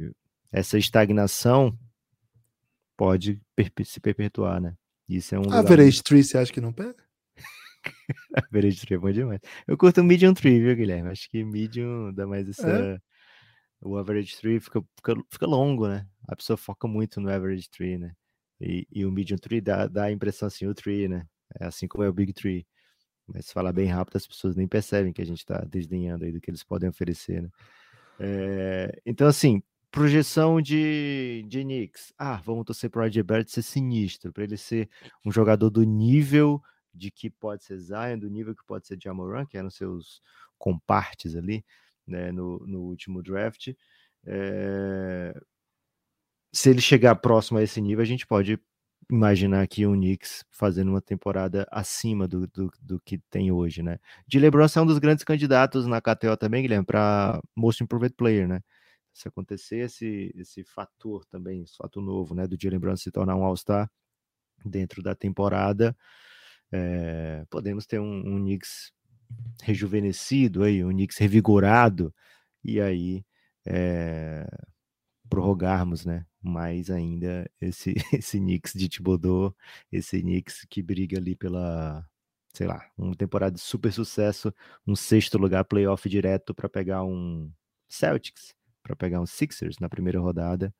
[0.51, 1.77] essa estagnação
[2.97, 3.39] pode
[3.85, 4.73] se perpetuar, né?
[5.07, 5.53] Isso é um.
[5.53, 6.95] Average Tree, você acha que não pega?
[8.33, 9.41] Average Tree é bom demais.
[9.67, 11.11] Eu curto o Medium Tree, viu, Guilherme?
[11.11, 12.67] Acho que Medium dá mais essa.
[12.67, 12.97] É.
[13.79, 16.07] O Average Tree fica, fica, fica longo, né?
[16.27, 18.13] A pessoa foca muito no Average Tree, né?
[18.59, 21.25] E, e o medium tree dá, dá a impressão assim, o tree, né?
[21.59, 22.65] É assim como é o big tree.
[23.27, 26.31] Mas se falar bem rápido, as pessoas nem percebem que a gente está desdenhando aí
[26.31, 27.49] do que eles podem oferecer, né?
[28.19, 32.13] É, então, assim, projeção de, de Knicks.
[32.17, 34.89] Ah, vamos torcer para o RJ Barrett ser sinistro, para ele ser
[35.25, 36.61] um jogador do nível
[36.93, 40.21] de que pode ser Zion, do nível que pode ser Jamoran, que eram seus
[40.57, 41.63] compartes ali,
[42.05, 43.73] né, no, no último draft.
[44.25, 45.33] É,
[46.51, 48.59] se ele chegar próximo a esse nível, a gente pode
[49.11, 53.99] imaginar aqui o Knicks fazendo uma temporada acima do, do, do que tem hoje, né?
[54.27, 58.47] De LeBron é um dos grandes candidatos na KTO também, Guilherme, para Most Improved Player,
[58.47, 58.61] né?
[59.13, 63.35] Se acontecer esse, esse fator também, esse fato novo, né, do Jalen Brown se tornar
[63.35, 63.89] um All-Star
[64.63, 65.97] dentro da temporada,
[66.71, 68.91] é, podemos ter um, um Knicks
[69.63, 72.13] rejuvenescido aí, um Knicks revigorado,
[72.63, 73.25] e aí
[73.65, 74.47] é,
[75.29, 76.25] prorrogarmos, né?
[76.41, 79.55] Mais ainda esse esse Knicks de Thibodeau,
[79.91, 82.05] esse Knicks que briga ali pela,
[82.53, 84.53] sei lá, uma temporada de super sucesso,
[84.85, 87.51] um sexto lugar playoff direto para pegar um
[87.87, 90.73] Celtics, para pegar um Sixers na primeira rodada.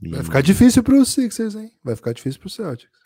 [0.00, 0.10] E...
[0.10, 1.70] Vai ficar difícil para os Sixers, hein?
[1.82, 2.98] Vai ficar difícil para os Celtics.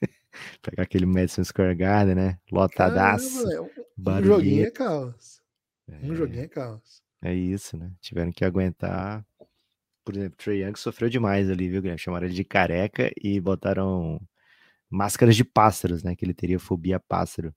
[0.62, 2.38] pegar aquele Madison Square Garden, né?
[2.50, 3.44] Lotadaço.
[3.44, 5.42] Caramba, um, um joguinho é caos.
[5.88, 6.06] É...
[6.06, 7.02] Um joguinho é caos.
[7.24, 7.92] É isso, né?
[8.00, 9.24] Tiveram que aguentar
[10.04, 11.98] por exemplo, Trey Young sofreu demais ali, viu, Guilherme?
[11.98, 14.20] Chamaram ele de careca e botaram
[14.90, 16.14] máscaras de pássaros, né?
[16.14, 17.54] Que ele teria fobia a pássaro.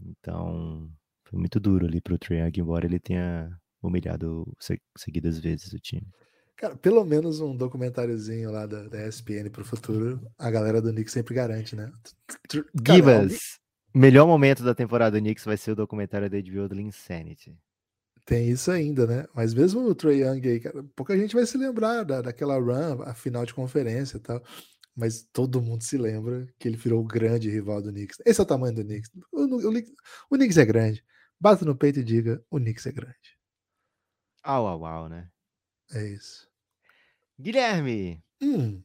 [0.00, 0.90] Então,
[1.24, 3.50] foi muito duro ali pro Trey Young, embora ele tenha
[3.82, 4.46] humilhado
[4.96, 6.06] seguidas vezes o time.
[6.56, 11.12] Cara, pelo menos um documentáriozinho lá da, da ESPN pro futuro, a galera do Knicks
[11.12, 11.92] sempre garante, né?
[12.86, 13.58] Gibas,
[13.94, 17.54] melhor momento da temporada do Knicks vai ser o documentário da HBO do Insanity.
[18.26, 19.24] Tem isso ainda, né?
[19.32, 23.00] Mas mesmo o Trey Young aí, cara, pouca gente vai se lembrar da, daquela run,
[23.02, 24.42] a final de conferência e tal.
[24.96, 28.18] Mas todo mundo se lembra que ele virou o grande rival do Knicks.
[28.26, 29.10] Esse é o tamanho do Knicks.
[29.30, 29.82] O, o, o,
[30.30, 31.04] o Knicks é grande.
[31.38, 33.38] Bata no peito e diga: o Knicks é grande.
[34.42, 35.30] Au, au, au, né?
[35.92, 36.48] É isso.
[37.38, 38.82] Guilherme, hum.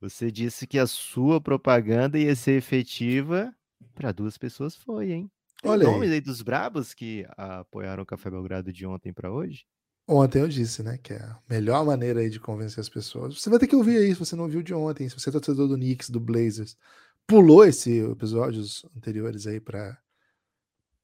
[0.00, 3.54] você disse que a sua propaganda ia ser efetiva
[3.94, 4.74] para duas pessoas.
[4.74, 5.30] Foi, hein?
[5.62, 6.14] Tem Olha nomes aí.
[6.14, 9.66] aí dos brabos que apoiaram o Café Belgrado de ontem para hoje?
[10.06, 13.38] Ontem eu disse, né, que é a melhor maneira aí de convencer as pessoas.
[13.38, 15.32] Você vai ter que ouvir aí, se você não viu de ontem, se você é
[15.32, 16.78] torcedor do Knicks, do Blazers,
[17.26, 19.98] pulou esse episódios anteriores aí para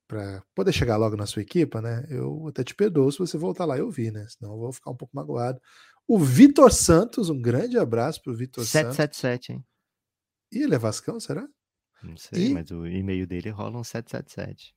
[0.06, 2.06] para poder chegar logo na sua equipa, né?
[2.10, 4.26] Eu até te perdoo se você voltar lá e ouvir, né?
[4.28, 5.60] Senão eu vou ficar um pouco magoado.
[6.06, 8.96] O Vitor Santos, um grande abraço pro Vitor Santos.
[8.96, 9.64] 777, hein?
[10.52, 11.48] E ele é Vascão, será?
[12.04, 12.54] Não sei, e...
[12.54, 14.74] mas o e-mail dele rola um 777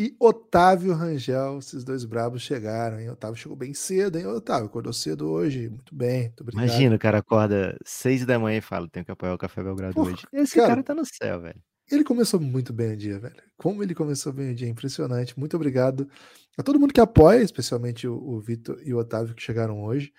[0.00, 1.58] e Otávio Rangel.
[1.58, 3.10] Esses dois brabos chegaram, hein?
[3.10, 4.26] Otávio chegou bem cedo, hein?
[4.26, 5.68] Otávio, acordou cedo hoje.
[5.68, 6.64] Muito bem, muito obrigado.
[6.64, 9.94] Imagina, o cara acorda seis da manhã e fala: tenho que apoiar o Café Belgrado
[9.94, 10.22] Porra, hoje.
[10.32, 11.60] Esse cara, cara tá no céu, velho.
[11.90, 13.34] Ele começou muito bem o dia, velho.
[13.58, 15.38] Como ele começou bem o dia, impressionante.
[15.38, 16.08] Muito obrigado
[16.56, 20.12] a todo mundo que apoia, especialmente o, o Vitor e o Otávio que chegaram hoje.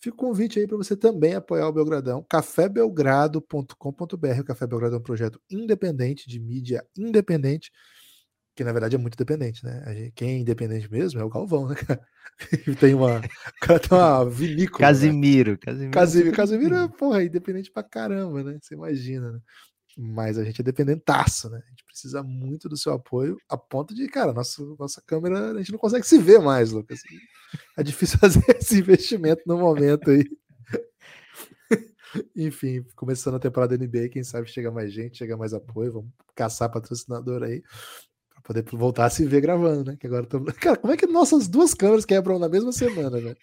[0.00, 4.40] Fica o convite aí para você também apoiar o Belgradão, cafébelgrado.com.br.
[4.40, 7.72] O Café Belgrado é um projeto independente, de mídia independente
[8.58, 10.10] que na verdade é muito dependente, né?
[10.16, 12.00] Quem é independente mesmo é o Galvão, né, cara?
[12.80, 13.22] tem uma.
[13.60, 14.80] Cara tem uma vinícola.
[14.80, 15.58] Casimiro, né?
[15.58, 15.90] Casimiro.
[15.92, 18.58] Casimiro, Casimiro é, porra, independente pra caramba, né?
[18.60, 19.38] Você imagina, né?
[20.00, 21.60] Mas a gente é dependentaço, né?
[21.66, 25.58] A gente precisa muito do seu apoio, a ponto de, cara, nosso, nossa câmera, a
[25.58, 27.00] gente não consegue se ver mais, Lucas.
[27.76, 30.24] É difícil fazer esse investimento no momento aí.
[32.36, 36.10] Enfim, começando a temporada da NBA, quem sabe chega mais gente, chega mais apoio, vamos
[36.34, 37.62] caçar patrocinador aí
[38.48, 39.96] poder voltar a se ver gravando, né?
[40.00, 40.42] Que agora tô...
[40.58, 43.36] Cara, como é que nossas duas câmeras quebram na mesma semana, velho?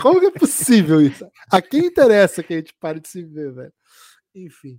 [0.00, 1.26] Como que é possível isso?
[1.50, 3.72] A quem interessa que a gente pare de se ver, velho?
[4.36, 4.78] Enfim,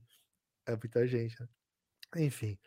[0.71, 1.47] é muita gente, né?
[2.17, 2.57] Enfim.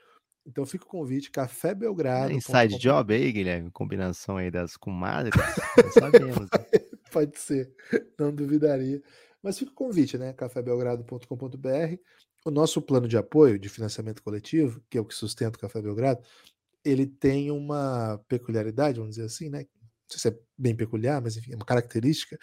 [0.46, 2.32] Então fica o convite, Café Belgrado.
[2.32, 3.70] inside job aí, Guilherme?
[3.70, 5.34] Combinação aí das comadres.
[5.98, 6.48] Sabemos.
[6.50, 6.80] Né?
[7.12, 7.72] Pode ser,
[8.18, 9.02] não duvidaria.
[9.42, 10.32] Mas fica o convite, né?
[10.32, 11.96] cafébelgrado.com.br.
[12.44, 15.82] O nosso plano de apoio de financiamento coletivo, que é o que sustenta o Café
[15.82, 16.22] Belgrado,
[16.82, 19.60] ele tem uma peculiaridade, vamos dizer assim, né?
[19.60, 22.38] Não sei se é bem peculiar, mas enfim, é uma característica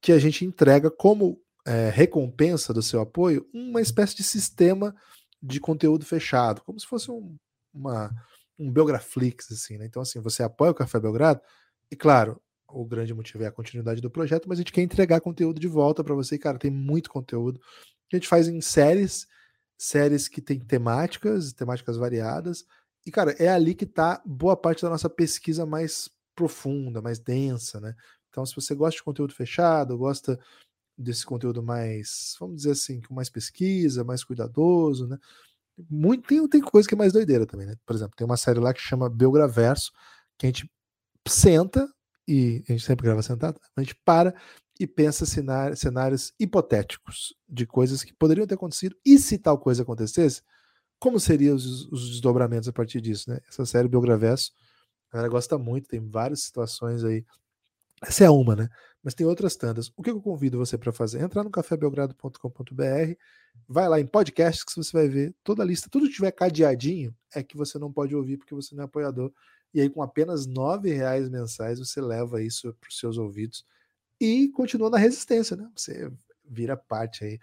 [0.00, 4.96] que a gente entrega como é, recompensa do seu apoio uma espécie de sistema
[5.40, 7.36] de conteúdo fechado, como se fosse um,
[7.72, 8.10] uma,
[8.58, 9.84] um Belgraflix, assim, né?
[9.84, 11.42] Então, assim, você apoia o Café Belgrado,
[11.90, 15.20] e claro, o grande motivo é a continuidade do projeto, mas a gente quer entregar
[15.20, 17.60] conteúdo de volta para você, e, cara, tem muito conteúdo.
[18.10, 19.26] A gente faz em séries,
[19.76, 22.64] séries que tem temáticas, temáticas variadas,
[23.06, 27.78] e, cara, é ali que está boa parte da nossa pesquisa mais profunda, mais densa,
[27.78, 27.94] né?
[28.30, 30.38] Então, se você gosta de conteúdo fechado, gosta
[30.98, 35.18] desse conteúdo mais, vamos dizer assim, com mais pesquisa, mais cuidadoso, né?
[35.88, 37.76] Muito, tem, tem coisa que é mais doideira também, né?
[37.86, 39.92] Por exemplo, tem uma série lá que chama Belgraverso,
[40.36, 40.70] que a gente
[41.26, 41.88] senta,
[42.26, 44.34] e a gente sempre grava sentado, a gente para
[44.78, 49.82] e pensa cenários, cenários hipotéticos de coisas que poderiam ter acontecido, e se tal coisa
[49.82, 50.42] acontecesse,
[50.98, 53.38] como seriam os, os, desdobramentos a partir disso, né?
[53.48, 54.52] Essa série Biograverso,
[55.10, 57.24] a galera gosta muito, tem várias situações aí.
[58.02, 58.68] Essa é uma, né?
[59.02, 59.92] Mas tem outras tantas.
[59.96, 61.20] O que eu convido você para fazer?
[61.20, 63.14] Entrar no cafébelgrado.com.br,
[63.68, 67.14] vai lá em podcasts que você vai ver toda a lista, tudo que tiver cadeadinho
[67.34, 69.32] é que você não pode ouvir porque você não é apoiador.
[69.72, 73.64] E aí, com apenas R$ reais mensais, você leva isso para os seus ouvidos
[74.20, 75.70] e continua na resistência, né?
[75.76, 76.10] Você
[76.44, 77.38] vira parte aí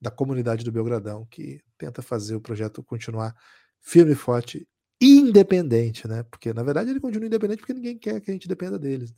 [0.00, 3.34] da comunidade do Belgradão, que tenta fazer o projeto continuar
[3.80, 4.66] firme e forte
[5.00, 6.22] independente, né?
[6.24, 9.10] Porque na verdade ele continua independente porque ninguém quer que a gente dependa deles.
[9.10, 9.16] Né?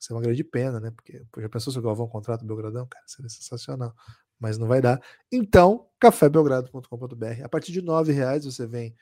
[0.00, 0.90] Isso é uma grande pena, né?
[0.90, 2.86] Porque já pensou se o Galvão contrata o Belgradão?
[2.86, 3.94] Cara, seria sensacional.
[4.38, 5.00] Mas não vai dar.
[5.32, 7.42] Então, cafébelgrado.com.br.
[7.44, 8.94] A partir de nove reais você vem,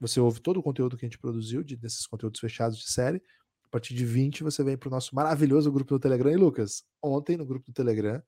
[0.00, 3.22] você ouve todo o conteúdo que a gente produziu, de, desses conteúdos fechados de série.
[3.64, 6.30] A partir de 20 você vem para o nosso maravilhoso grupo do Telegram.
[6.30, 8.22] E Lucas, ontem no grupo do Telegram,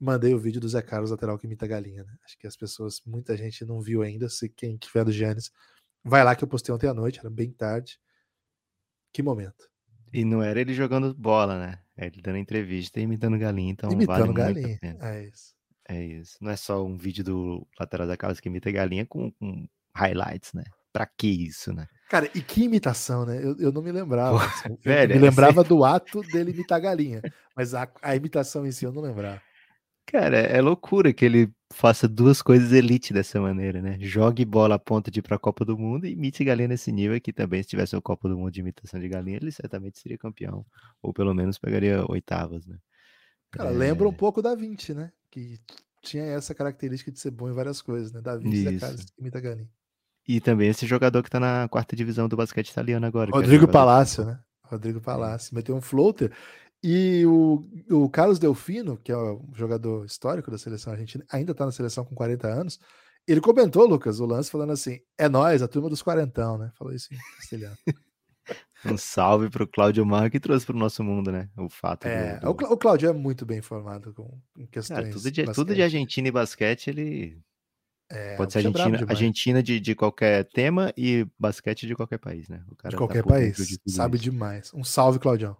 [0.00, 2.16] mandei o vídeo do Zé Carlos, lateral que imita galinha, né?
[2.24, 4.28] Acho que as pessoas, muita gente não viu ainda.
[4.28, 5.50] Se quem tiver do Giannis,
[6.02, 8.00] vai lá que eu postei ontem à noite, era bem tarde.
[9.12, 9.73] Que momento.
[10.14, 11.78] E não era ele jogando bola, né?
[11.96, 14.78] É ele dando entrevista e imitando galinha, então imitando vale galinha.
[14.82, 15.54] É isso.
[15.88, 16.38] É isso.
[16.40, 20.52] Não é só um vídeo do lateral da casa que imita galinha com, com highlights,
[20.54, 20.64] né?
[20.92, 21.86] Pra que isso, né?
[22.08, 23.38] Cara, e que imitação, né?
[23.42, 24.38] Eu, eu não me lembrava.
[24.38, 25.68] Pô, assim, velho, me lembrava assim...
[25.68, 27.20] do ato dele imitar galinha,
[27.56, 29.42] mas a, a imitação em si eu não lembrava.
[30.06, 33.96] Cara, é loucura que ele faça duas coisas elite dessa maneira, né?
[34.00, 37.20] Jogue bola a ponto de ir pra Copa do Mundo e imite galinha nesse nível
[37.20, 40.16] que também, se tivesse o Copa do Mundo de imitação de galinha, ele certamente seria
[40.16, 40.64] campeão.
[41.02, 42.78] Ou pelo menos pegaria oitavas, né?
[43.50, 43.72] Cara, é...
[43.72, 45.12] lembra um pouco da 20, né?
[45.30, 45.58] Que
[46.00, 48.20] tinha essa característica de ser bom em várias coisas, né?
[48.20, 49.68] Da 20 da casa imita galinha.
[50.26, 53.30] E também esse jogador que tá na quarta divisão do basquete italiano agora.
[53.30, 54.38] É Rodrigo é Palácio, né?
[54.62, 55.54] Rodrigo Palácio.
[55.54, 56.32] Meteu um floater.
[56.86, 61.64] E o, o Carlos Delfino, que é o jogador histórico da seleção argentina, ainda está
[61.64, 62.78] na seleção com 40 anos,
[63.26, 66.70] Ele comentou, Lucas, o lance falando assim: é nós, a turma dos quarentão, né?
[66.74, 67.76] Falou isso em castelhano.
[68.84, 71.48] um salve para o Cláudio Mar que trouxe para o nosso mundo, né?
[71.56, 72.06] O fato.
[72.06, 72.66] É, do, do...
[72.66, 74.38] o Cláudio é muito bem informado com
[74.70, 75.00] questões.
[75.00, 77.40] Cara, tudo, de, tudo de Argentina e basquete, ele.
[78.10, 82.46] É, Pode ser é Argentina, Argentina de, de qualquer tema e basquete de qualquer país,
[82.46, 82.62] né?
[82.68, 83.56] de tá qualquer tá país.
[83.56, 84.24] De sabe isso.
[84.24, 84.70] demais.
[84.74, 85.56] Um salve, Claudião.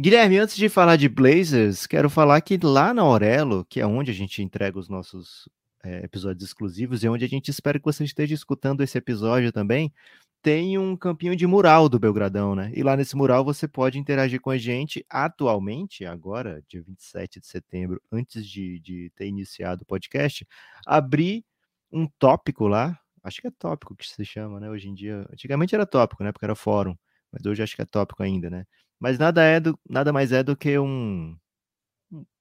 [0.00, 4.10] Guilherme, antes de falar de Blazers, quero falar que lá na Aurelo, que é onde
[4.10, 5.46] a gente entrega os nossos
[5.84, 9.92] é, episódios exclusivos e onde a gente espera que você esteja escutando esse episódio também,
[10.40, 12.72] tem um campinho de mural do Belgradão, né?
[12.74, 17.46] E lá nesse mural você pode interagir com a gente atualmente, agora, dia 27 de
[17.46, 20.48] setembro, antes de, de ter iniciado o podcast,
[20.86, 21.44] abrir
[21.92, 24.70] um tópico lá, acho que é tópico que se chama, né?
[24.70, 26.32] Hoje em dia, antigamente era tópico, né?
[26.32, 26.96] Porque era fórum,
[27.30, 28.64] mas hoje acho que é tópico ainda, né?
[29.00, 31.36] Mas nada é do, nada mais é do que um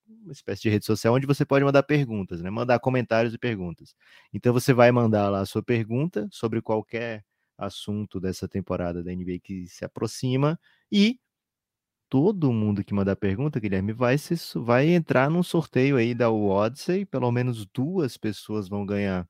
[0.08, 2.50] uma espécie de rede social onde você pode mandar perguntas, né?
[2.50, 3.96] Mandar comentários e perguntas.
[4.34, 7.24] Então você vai mandar lá a sua pergunta sobre qualquer
[7.58, 10.60] assunto dessa temporada da NBA que se aproxima
[10.92, 11.20] e
[12.10, 17.06] todo mundo que mandar pergunta, Guilherme, vai, se, vai entrar num sorteio aí da Odyssey,
[17.06, 19.28] pelo menos duas pessoas vão ganhar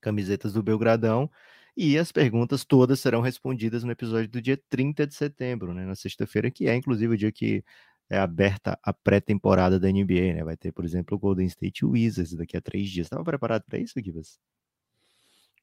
[0.00, 1.30] camisetas do Belgradão
[1.76, 5.94] e as perguntas todas serão respondidas no episódio do dia 30 de setembro, né, na
[5.94, 7.62] sexta-feira, que é inclusive o dia que
[8.08, 10.44] é aberta a pré-temporada da NBA, né?
[10.44, 13.06] Vai ter, por exemplo, o Golden State Wizards daqui a três dias.
[13.06, 14.38] Estava preparado para isso, Gibas?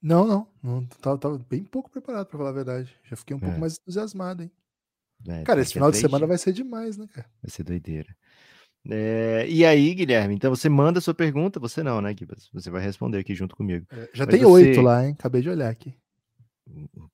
[0.02, 0.48] Não, não.
[0.62, 2.94] não tava, tava, bem pouco preparado, para falar a verdade.
[3.06, 3.44] Já fiquei um é.
[3.44, 4.52] pouco mais entusiasmado, hein?
[5.26, 6.30] É, cara, esse final de semana dias.
[6.30, 7.30] vai ser demais, né, cara?
[7.42, 8.14] Vai ser doideira.
[8.90, 12.50] É, e aí, Guilherme, então você manda a sua pergunta, você não, né, Gibas?
[12.52, 13.86] Você vai responder aqui junto comigo.
[13.90, 14.82] É, já Mas tem oito você...
[14.82, 15.16] lá, hein?
[15.18, 15.96] Acabei de olhar aqui.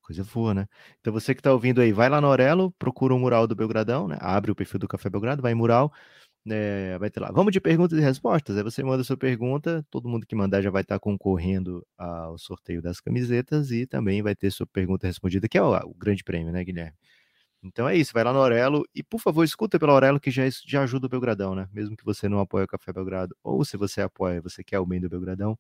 [0.01, 0.67] Coisa boa, né?
[0.99, 3.55] Então você que está ouvindo aí, vai lá no Aurelo, procura o um mural do
[3.55, 4.17] Belgradão, né?
[4.21, 5.91] Abre o perfil do Café Belgrado, vai em mural,
[6.49, 7.31] é, vai ter lá.
[7.31, 8.57] Vamos de perguntas e respostas.
[8.57, 12.37] Aí você manda sua pergunta, todo mundo que mandar já vai estar tá concorrendo ao
[12.37, 16.23] sorteio das camisetas e também vai ter sua pergunta respondida, que é o, o grande
[16.23, 16.97] prêmio, né, Guilherme?
[17.63, 20.43] Então é isso, vai lá no Aurelo e, por favor, escuta pelo Aurelo que já,
[20.65, 21.67] já ajuda o Belgradão, né?
[21.73, 24.85] Mesmo que você não apoie o Café Belgrado, ou se você apoia, você quer o
[24.85, 25.57] bem do Belgradão,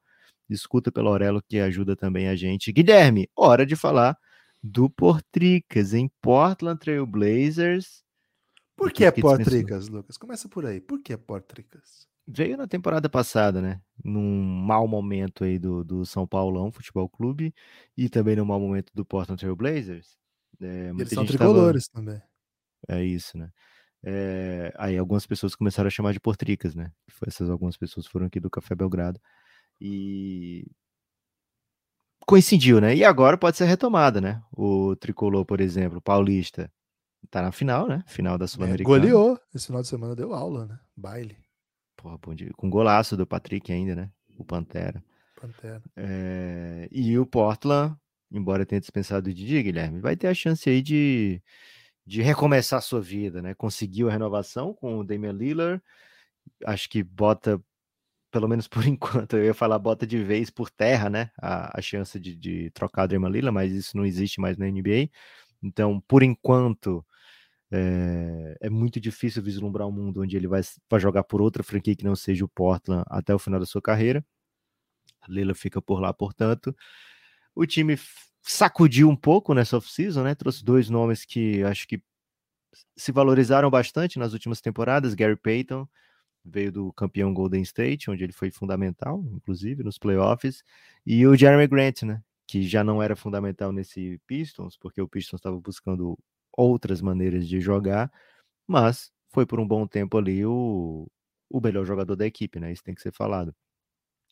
[0.49, 2.71] escuta pelo Aurelo que ajuda também a gente.
[2.71, 4.17] Guilherme, hora de falar
[4.61, 8.03] do Portricas em Portland Trail Blazers.
[8.75, 10.17] Por que é Portricas, Lucas?
[10.17, 10.79] Começa por aí.
[10.79, 12.07] Por que é Portricas?
[12.27, 13.81] Veio na temporada passada, né?
[14.03, 17.53] Num mau momento aí do, do São Paulão Futebol Clube
[17.97, 20.17] e também no mau momento do Portland Trail Blazers.
[20.61, 22.05] É, Eles são tricolores tava...
[22.05, 22.21] também.
[22.87, 23.49] É isso, né?
[24.03, 24.71] É...
[24.77, 26.91] Aí algumas pessoas começaram a chamar de Portricas, né?
[27.25, 29.19] Essas algumas pessoas foram aqui do Café Belgrado.
[29.79, 30.65] E
[32.29, 32.95] coincidiu, né?
[32.95, 34.39] E agora pode ser retomada, né?
[34.55, 36.71] O tricolor, por exemplo, paulista,
[37.31, 38.03] tá na final, né?
[38.05, 38.97] Final da é, Sul-Americana.
[38.97, 39.39] É, goleou.
[39.53, 40.79] Esse final de semana deu aula, né?
[40.95, 41.37] Baile.
[41.97, 42.51] Porra, bom dia.
[42.55, 44.11] Com golaço do Patrick ainda, né?
[44.37, 45.03] O Pantera.
[45.41, 45.81] Pantera.
[45.97, 46.87] É...
[46.91, 47.95] E o Portland,
[48.31, 51.41] embora tenha dispensado o Didi, Guilherme, vai ter a chance aí de,
[52.05, 53.55] de recomeçar a sua vida, né?
[53.55, 55.81] Conseguiu a renovação com o Damian Lillard.
[56.63, 57.59] Acho que bota
[58.31, 61.31] pelo menos por enquanto, eu ia falar bota de vez por terra, né?
[61.41, 64.67] A, a chance de, de trocar a Draymond Lillard, mas isso não existe mais na
[64.67, 65.09] NBA.
[65.61, 67.05] Então, por enquanto,
[67.71, 71.95] é, é, muito difícil vislumbrar um mundo onde ele vai, vai jogar por outra franquia
[71.95, 74.25] que não seja o Portland até o final da sua carreira.
[75.27, 76.75] Lila fica por lá, portanto.
[77.53, 77.99] O time
[78.41, 80.35] sacudiu um pouco nessa off-season, né?
[80.35, 82.01] Trouxe dois nomes que acho que
[82.95, 85.87] se valorizaram bastante nas últimas temporadas: Gary Payton
[86.43, 90.63] veio do campeão Golden State, onde ele foi fundamental, inclusive, nos playoffs,
[91.05, 95.39] e o Jeremy Grant, né, que já não era fundamental nesse Pistons, porque o Pistons
[95.39, 96.17] estava buscando
[96.57, 98.11] outras maneiras de jogar,
[98.67, 101.07] mas foi por um bom tempo ali o,
[101.49, 103.55] o melhor jogador da equipe, né, isso tem que ser falado.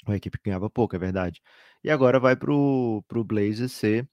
[0.06, 1.42] A equipe ganhava pouco, é verdade.
[1.84, 4.08] E agora vai para o Blazers ser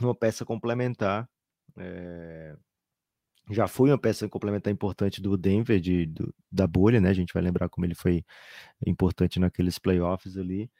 [0.00, 1.28] uma peça complementar
[1.76, 2.56] é,
[3.50, 7.10] já foi uma peça complementar importante do Denver, de, do, da bolha, né?
[7.10, 8.24] A gente vai lembrar como ele foi
[8.86, 10.70] importante naqueles playoffs ali.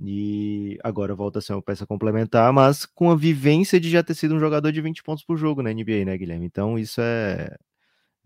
[0.00, 4.14] E agora volta a ser uma peça complementar, mas com a vivência de já ter
[4.14, 6.46] sido um jogador de 20 pontos por jogo na NBA, né, Guilherme?
[6.46, 7.56] Então isso é.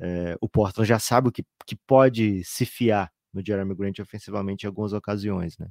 [0.01, 4.65] é o Portland já sabe o que, que pode se fiar no Jeremy Grant ofensivamente
[4.65, 5.69] em algumas ocasiões, né?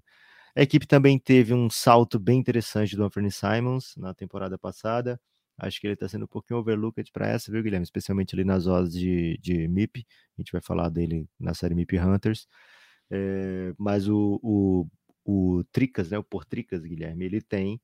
[0.56, 5.20] A equipe também teve um salto bem interessante do Anthony Simons na temporada passada.
[5.58, 7.84] Acho que ele está sendo um pouquinho overlooked para essa, viu, Guilherme?
[7.84, 10.06] Especialmente ali nas horas de, de MIP.
[10.38, 12.48] A gente vai falar dele na série MIP Hunters.
[13.10, 14.88] É, mas o, o,
[15.26, 16.18] o Tricas, né?
[16.18, 17.80] O Portricas, Guilherme, ele tem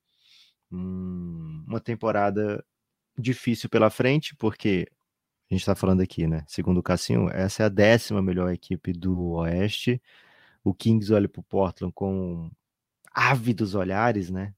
[0.70, 2.64] hum, uma temporada
[3.18, 4.86] difícil pela frente, porque
[5.50, 6.44] a gente está falando aqui, né?
[6.48, 10.00] Segundo o Cassinho, essa é a décima melhor equipe do Oeste.
[10.64, 12.50] O Kings olha para o Portland com
[13.12, 14.54] ávidos olhares, né?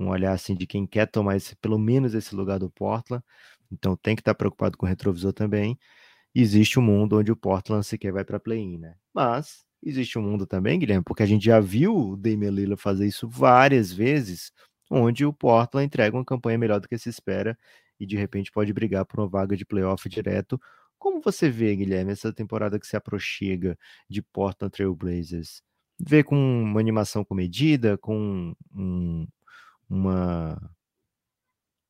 [0.00, 3.22] Um olhar assim de quem quer tomar esse, pelo menos esse lugar do Portland.
[3.70, 5.78] Então tem que estar preocupado com o retrovisor também.
[6.34, 8.94] Existe um mundo onde o Portland sequer vai para play-in, né?
[9.12, 13.06] Mas existe um mundo também, Guilherme, porque a gente já viu o Damian Lillard fazer
[13.06, 14.52] isso várias vezes,
[14.90, 17.56] onde o Portland entrega uma campanha melhor do que se espera
[17.98, 20.60] e de repente pode brigar por uma vaga de playoff direto.
[20.98, 23.76] Como você vê, Guilherme, essa temporada que se aproxima
[24.08, 25.62] de Portland Trail Blazers?
[25.98, 29.26] Vê com uma animação comedida, com um,
[29.90, 30.56] uma,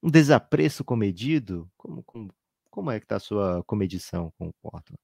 [0.03, 1.71] um desapreço comedido?
[1.77, 2.35] Como, como,
[2.71, 4.99] como é que tá a sua comedição com o Portland?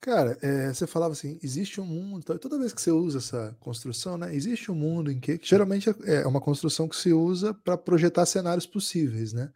[0.00, 4.18] Cara, é, você falava assim, existe um mundo, toda vez que você usa essa construção,
[4.18, 7.54] né, existe um mundo em que, que geralmente é, é uma construção que se usa
[7.54, 9.52] para projetar cenários possíveis, né?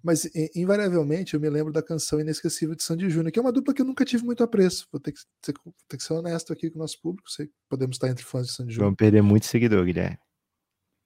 [0.00, 3.72] Mas invariavelmente eu me lembro da canção Inesquecível de Sandy Júnior, que é uma dupla
[3.72, 4.86] que eu nunca tive muito apreço.
[4.92, 5.54] Vou ter que, ter,
[5.88, 8.48] ter que ser honesto aqui com o nosso público, sei que podemos estar entre fãs
[8.48, 8.88] de Sandy Júnior.
[8.88, 10.18] Vamos perder muito seguidor, Guilherme.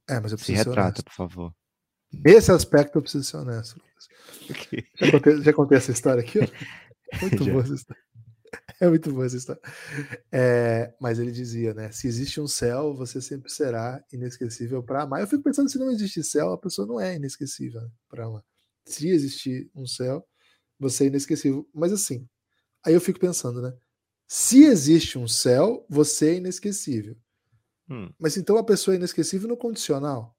[0.08, 1.54] É, mas eu preciso Se retrata, por favor.
[2.24, 3.80] Esse aspecto eu preciso ser honesto.
[4.50, 4.84] Okay.
[4.96, 6.38] Já, contei, já contei essa história aqui?
[7.20, 8.02] Muito boa essa história.
[8.80, 9.60] É muito boa essa história.
[10.32, 11.90] É, mas ele dizia, né?
[11.90, 15.20] Se existe um céu, você sempre será inesquecível para amar.
[15.20, 18.42] Eu fico pensando, se não existe céu, a pessoa não é inesquecível né, para amar.
[18.86, 20.26] Se existir um céu,
[20.78, 21.68] você é inesquecível.
[21.74, 22.26] Mas assim,
[22.86, 23.72] aí eu fico pensando, né?
[24.26, 27.16] Se existe um céu, você é inesquecível.
[27.88, 28.10] Hum.
[28.18, 30.36] Mas então a pessoa é inesquecível no condicional?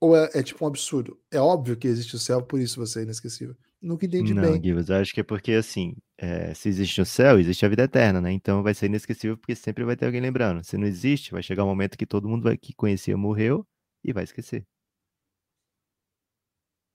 [0.00, 1.18] Ou é, é, tipo um absurdo?
[1.30, 3.56] É óbvio que existe o céu, por isso você é inesquecível.
[3.80, 4.62] Nunca entendi não, bem.
[4.62, 7.82] Gibbs, eu acho que é porque assim, é, se existe o céu, existe a vida
[7.84, 8.32] eterna, né?
[8.32, 10.64] Então vai ser inesquecível porque sempre vai ter alguém lembrando.
[10.64, 13.66] Se não existe, vai chegar um momento que todo mundo vai, que conhecia morreu
[14.02, 14.64] e vai esquecer.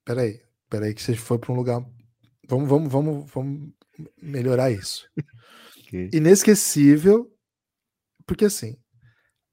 [0.06, 1.86] Peraí, peraí que você foi para um lugar.
[2.48, 3.72] Vamos, vamos, vamos, vamos
[4.20, 5.08] melhorar isso.
[5.86, 6.10] okay.
[6.12, 7.32] Inesquecível,
[8.26, 8.76] porque assim,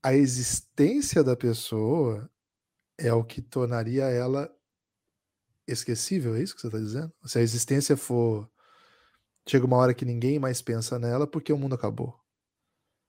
[0.07, 2.31] a existência da pessoa
[2.97, 4.49] é o que tornaria ela
[5.67, 7.13] esquecível, é isso que você está dizendo?
[7.25, 8.49] Se a existência for.
[9.49, 12.17] Chega uma hora que ninguém mais pensa nela porque o mundo acabou.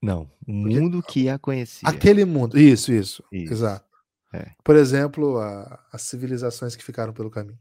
[0.02, 1.22] Não, o mundo porque...
[1.22, 1.88] que a conhecia.
[1.88, 3.52] Aquele mundo, isso, isso, isso.
[3.52, 3.86] exato.
[4.34, 4.52] É.
[4.64, 7.58] Por exemplo, a, as civilizações que ficaram pelo caminho,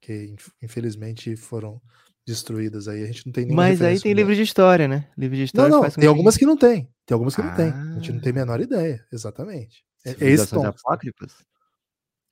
[0.00, 1.80] que infelizmente foram
[2.28, 3.02] destruídas aí.
[3.02, 5.08] A gente não tem nenhuma Mas aí tem livro de história, né?
[5.16, 5.70] Livro de história.
[5.70, 6.88] Não, não, tem algumas que não tem.
[7.06, 7.44] Tem algumas que ah.
[7.44, 7.70] não tem.
[7.70, 9.84] A gente não tem a menor ideia, exatamente.
[10.04, 10.66] É, é esse ponto.
[10.66, 11.34] apócrifas?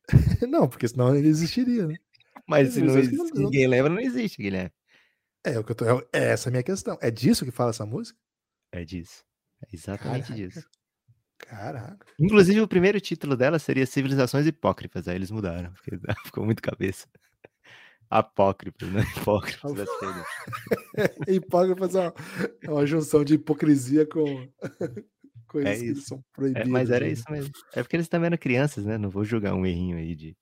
[0.48, 1.96] não, porque senão ele existiria, né?
[2.46, 4.70] Mas se não, existe, não, ninguém lembra, não existe, Guilherme.
[5.44, 6.98] É, o que eu tô, é, é essa a minha questão.
[7.00, 8.18] É disso que fala essa música?
[8.70, 9.24] É disso.
[9.64, 10.34] É exatamente Caraca.
[10.34, 10.68] disso.
[11.38, 12.06] Caraca.
[12.18, 15.08] Inclusive, o primeiro título dela seria Civilizações Hipócrifas.
[15.08, 17.06] Aí eles mudaram, porque ficou muito cabeça.
[18.08, 19.02] Apócrifas, né?
[19.16, 19.88] Hipócrifas das
[21.28, 22.14] Hipócrifas é uma,
[22.62, 24.48] é uma junção de hipocrisia com
[25.48, 26.66] coisas é que são proibidas.
[26.66, 27.12] É, mas era né?
[27.12, 27.52] isso mesmo.
[27.74, 28.96] É porque eles também eram crianças, né?
[28.98, 30.36] Não vou julgar um errinho aí de.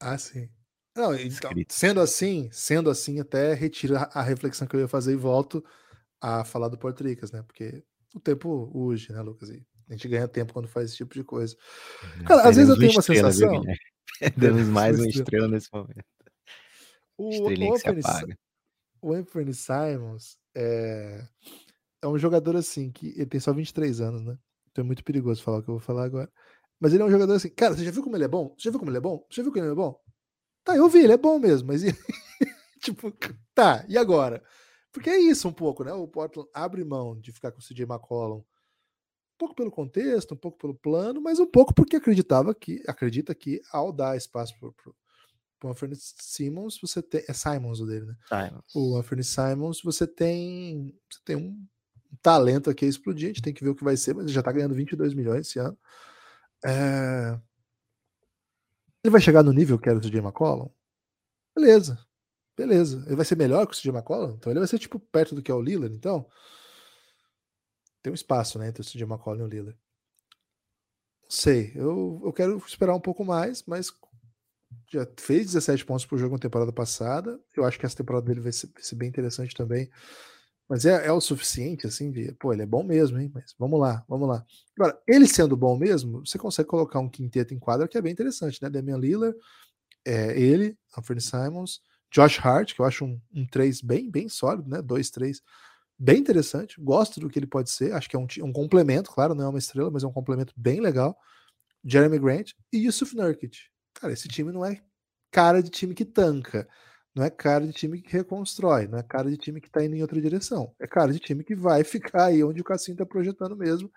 [0.00, 0.48] Ah, sim.
[0.96, 5.16] Não, então, sendo assim, sendo assim, até retiro a, reflexão que eu ia fazer e
[5.16, 5.64] volto
[6.20, 7.42] a falar do Porto Ricas, né?
[7.42, 7.82] Porque
[8.14, 9.48] o tempo urge, né, Lucas?
[9.48, 11.56] E a gente ganha tempo quando faz esse tipo de coisa.
[12.24, 13.62] Cara, às vezes eu tenho uma estrela, sensação.
[14.36, 16.04] Demos mais uma estrela nesse momento.
[17.16, 18.36] O, Estrelinha o, Anthony,
[19.00, 21.26] o Anthony Simons é,
[22.02, 24.38] é um jogador assim que ele tem só 23 anos, né?
[24.70, 26.30] Então é muito perigoso falar o que eu vou falar agora.
[26.80, 28.54] Mas ele é um jogador assim, cara, você já viu como ele é bom?
[28.58, 29.24] Você já viu como ele é bom?
[29.30, 30.00] Você já viu como ele é bom?
[30.64, 31.82] Tá, eu vi, ele é bom mesmo, mas
[32.82, 33.12] tipo,
[33.54, 34.42] tá, e agora?
[34.92, 35.92] Porque é isso um pouco, né?
[35.92, 38.42] O Portland abre mão de ficar com o CJ McCollum
[39.34, 43.34] um pouco pelo contexto, um pouco pelo plano, mas um pouco porque acreditava que acredita
[43.34, 44.54] que ao dar espaço
[45.64, 48.16] para o Anthony Simmons, você tem é Simons o dele, né?
[48.28, 48.74] Simons.
[48.74, 51.66] O Anthony Simons, você tem você tem um
[52.20, 54.32] talento aqui a explodir, a gente tem que ver o que vai ser, mas ele
[54.32, 55.76] já está ganhando 22 milhões esse ano.
[56.64, 57.38] É...
[59.02, 60.70] Ele vai chegar no nível que era o CJ McCollum?
[61.56, 61.98] Beleza.
[62.56, 63.02] Beleza.
[63.06, 64.34] Ele vai ser melhor que o CJ McCollum?
[64.34, 66.26] Então ele vai ser tipo perto do que é o Lillard, então.
[68.02, 69.78] Tem um espaço, né, entre o CJ McCollum e o Lillard.
[71.22, 71.72] Não sei.
[71.74, 73.90] Eu, eu quero esperar um pouco mais, mas
[74.92, 77.40] já fez 17 pontos por jogo na temporada passada.
[77.56, 79.90] Eu acho que essa temporada dele vai ser, vai ser bem interessante também.
[80.68, 83.30] Mas é, é, o suficiente, assim, de, pô, ele é bom mesmo, hein?
[83.34, 84.44] Mas vamos lá, vamos lá.
[84.78, 88.12] Agora, ele sendo bom mesmo, você consegue colocar um quinteto em quadra que é bem
[88.12, 88.70] interessante, né?
[88.70, 89.36] Damian Lillard,
[90.04, 94.68] é, ele, Anthony Simons, Josh Hart, que eu acho um, um 3 bem, bem sólido,
[94.68, 94.80] né?
[94.80, 95.40] 2-3,
[95.98, 96.80] bem interessante.
[96.80, 99.48] Gosto do que ele pode ser, acho que é um, um complemento, claro, não é
[99.48, 101.16] uma estrela, mas é um complemento bem legal.
[101.84, 103.73] Jeremy Grant e Yusuf Nurkic.
[103.94, 104.80] Cara, esse time não é
[105.30, 106.68] cara de time que tanca.
[107.14, 109.94] Não é cara de time que reconstrói, não é cara de time que está indo
[109.94, 110.74] em outra direção.
[110.80, 113.90] É cara de time que vai ficar aí onde o Cassinho está projetando mesmo,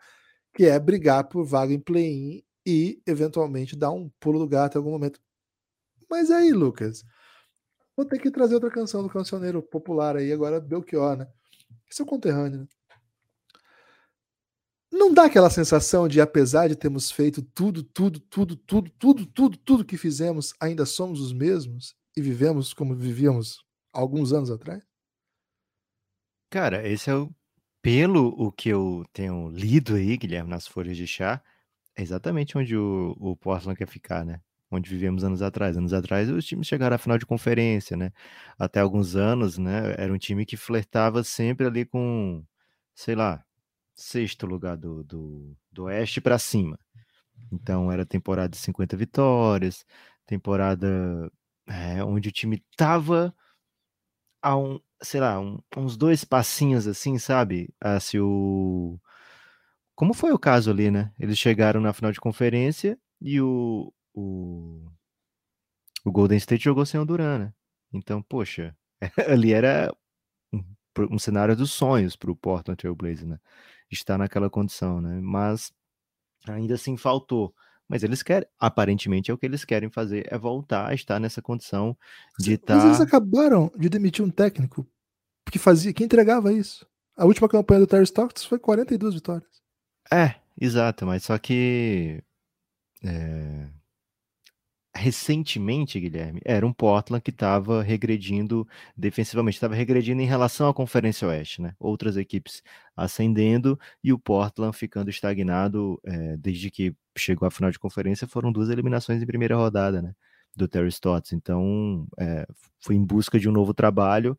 [0.53, 4.79] que é brigar por vaga em play-in e eventualmente dar um pulo do gato em
[4.79, 5.19] algum momento.
[6.09, 7.03] Mas aí, Lucas,
[7.95, 11.27] vou ter que trazer outra canção do cancioneiro popular aí, agora Belchior, né?
[11.99, 12.67] É o conterrâneo, né?
[14.91, 19.57] Não dá aquela sensação de, apesar de termos feito tudo, tudo, tudo, tudo, tudo, tudo,
[19.57, 24.83] tudo que fizemos, ainda somos os mesmos e vivemos como vivíamos alguns anos atrás?
[26.49, 27.29] Cara, esse é o.
[27.81, 31.41] Pelo o que eu tenho lido aí, Guilherme, nas folhas de chá,
[31.95, 34.41] é exatamente onde o, o Portland quer ficar, né?
[34.69, 35.77] Onde vivemos anos atrás.
[35.77, 38.11] Anos atrás, os times chegaram à final de conferência, né?
[38.59, 39.95] Até alguns anos, né?
[39.97, 42.43] Era um time que flertava sempre ali com,
[42.95, 43.45] sei lá,
[43.97, 46.79] sexto lugar do, do, do Oeste para cima.
[47.51, 49.85] Então, era temporada de 50 vitórias,
[50.25, 51.31] temporada
[51.67, 53.35] é, onde o time tava
[54.41, 57.73] a um, sei lá, um, uns dois passinhos assim, sabe?
[57.81, 58.99] Ah, se o.
[59.95, 61.11] Como foi o caso ali, né?
[61.19, 64.85] Eles chegaram na final de conferência e o, o,
[66.05, 67.53] o Golden State jogou sem o Duran, né?
[67.91, 68.75] Então, poxa,
[69.27, 69.91] ali era
[70.53, 70.63] um,
[71.11, 73.39] um cenário dos sonhos para o Portland Trail Blazers, né?
[73.89, 75.19] Estar naquela condição, né?
[75.21, 75.71] Mas
[76.47, 77.53] ainda assim faltou.
[77.87, 81.41] Mas eles querem, aparentemente é o que eles querem fazer, é voltar a estar nessa
[81.41, 81.97] condição
[82.37, 82.75] de estar.
[82.75, 84.85] Mas eles acabaram de demitir um técnico
[85.49, 86.85] que fazia, que entregava isso.
[87.15, 89.49] A última campanha do Terry Stocks foi 42 vitórias.
[90.11, 92.21] É, exato, mas só que
[93.03, 93.69] é,
[94.97, 101.27] recentemente, Guilherme, era um Portland que estava regredindo defensivamente, estava regredindo em relação à Conferência
[101.27, 101.73] Oeste, né?
[101.79, 102.63] Outras equipes
[102.95, 108.27] ascendendo e o Portland ficando estagnado é, desde que chegou à final de conferência.
[108.27, 110.13] Foram duas eliminações em primeira rodada, né?
[110.55, 111.33] Do Terry Stotts.
[111.33, 112.47] Então, é,
[112.79, 114.37] foi em busca de um novo trabalho.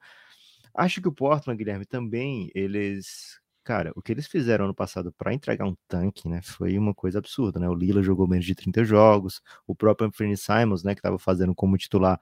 [0.75, 3.38] Acho que o Portland, Guilherme, também eles
[3.69, 7.19] cara, o que eles fizeram ano passado para entregar um tanque, né, foi uma coisa
[7.19, 7.69] absurda, né?
[7.69, 11.55] O Lila jogou menos de 30 jogos, o próprio Anthony Simons, né, que estava fazendo
[11.55, 12.19] como titular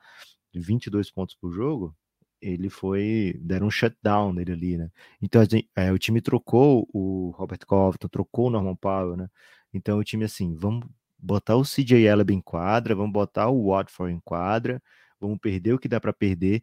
[0.52, 1.94] 22 pontos por jogo,
[2.40, 4.90] ele foi, deram um shutdown nele ali, né?
[5.22, 9.28] Então gente, é, o time trocou o Robert Covington, trocou o Norman Powell, né?
[9.72, 10.84] Então o time assim, vamos
[11.16, 14.82] botar o CJ Eleb em quadra, vamos botar o Watford em quadra,
[15.20, 16.62] vamos perder o que dá para perder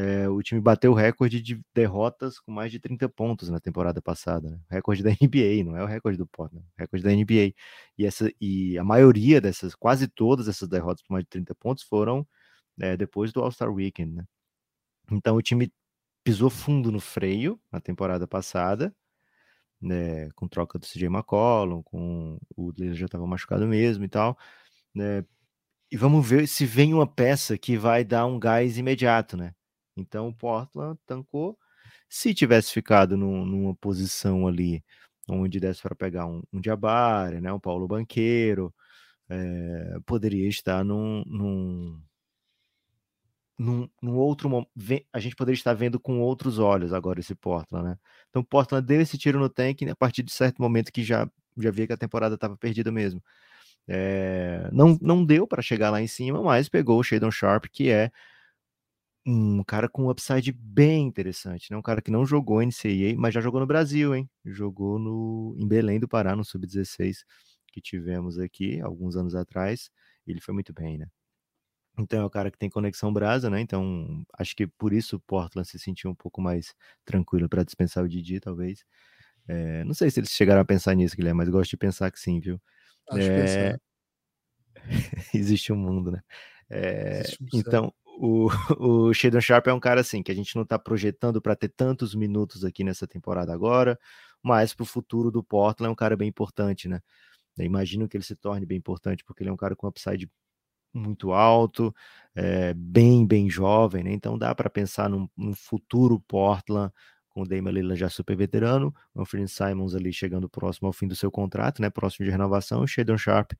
[0.00, 4.00] é, o time bateu o recorde de derrotas com mais de 30 pontos na temporada
[4.00, 4.60] passada, né?
[4.70, 7.54] Recorde da NBA, não é o recorde do Portland, o recorde da NBA.
[7.98, 11.84] E, essa, e a maioria dessas, quase todas essas derrotas com mais de 30 pontos
[11.84, 12.26] foram
[12.80, 14.24] é, depois do All-Star Weekend, né?
[15.12, 15.72] Então o time
[16.24, 18.94] pisou fundo no freio na temporada passada,
[19.80, 24.38] né, com troca do CJ McCollum, com o Lillard já estava machucado mesmo e tal,
[24.94, 25.24] né?
[25.92, 29.54] E vamos ver se vem uma peça que vai dar um gás imediato, né?
[30.00, 31.58] Então o Portland tancou.
[32.08, 34.84] Se tivesse ficado num, numa posição ali
[35.28, 36.60] onde desse para pegar um, um
[37.40, 38.74] né, um Paulo Banqueiro,
[39.28, 42.02] é, poderia estar num, num,
[43.58, 44.66] num, num outro
[45.12, 47.98] a gente poderia estar vendo com outros olhos agora esse Portland, né?
[48.28, 51.70] Então Portland deu esse tiro no tanque a partir de certo momento que já já
[51.70, 53.22] via que a temporada estava perdida mesmo.
[53.88, 57.90] É, não, não deu para chegar lá em cima, mas pegou o Shadon Sharp, que
[57.90, 58.10] é
[59.26, 61.76] um cara com um upside bem interessante, né?
[61.76, 64.28] Um cara que não jogou NCAA, mas já jogou no Brasil, hein?
[64.44, 67.18] Jogou no, em Belém do Pará, no Sub-16
[67.70, 69.90] que tivemos aqui alguns anos atrás.
[70.26, 71.06] Ele foi muito bem, né?
[71.98, 73.60] Então é o cara que tem conexão brasa, né?
[73.60, 78.04] Então acho que por isso o Portland se sentiu um pouco mais tranquilo para dispensar
[78.04, 78.84] o Didi, talvez.
[79.48, 82.20] É, não sei se eles chegaram a pensar nisso, Guilherme, mas gosto de pensar que
[82.20, 82.60] sim, viu?
[83.10, 83.72] Acho é...
[83.74, 83.80] que
[85.34, 86.22] Existe um mundo, né?
[86.70, 87.22] É...
[87.52, 88.48] Um então, o,
[89.08, 91.70] o Shadon Sharp é um cara assim que a gente não está projetando para ter
[91.70, 93.98] tantos minutos aqui nessa temporada agora,
[94.42, 97.00] mas para o futuro do Portland é um cara bem importante, né?
[97.56, 100.30] Eu imagino que ele se torne bem importante porque ele é um cara com upside
[100.92, 101.94] muito alto,
[102.34, 104.12] é, bem, bem jovem, né?
[104.12, 106.92] Então dá para pensar num, num, futuro Portland
[107.30, 111.16] com o Damian Lillard já super veterano, Anthony Simons ali chegando próximo ao fim do
[111.16, 113.52] seu contrato, né, próximo de renovação, Shadon Sharp,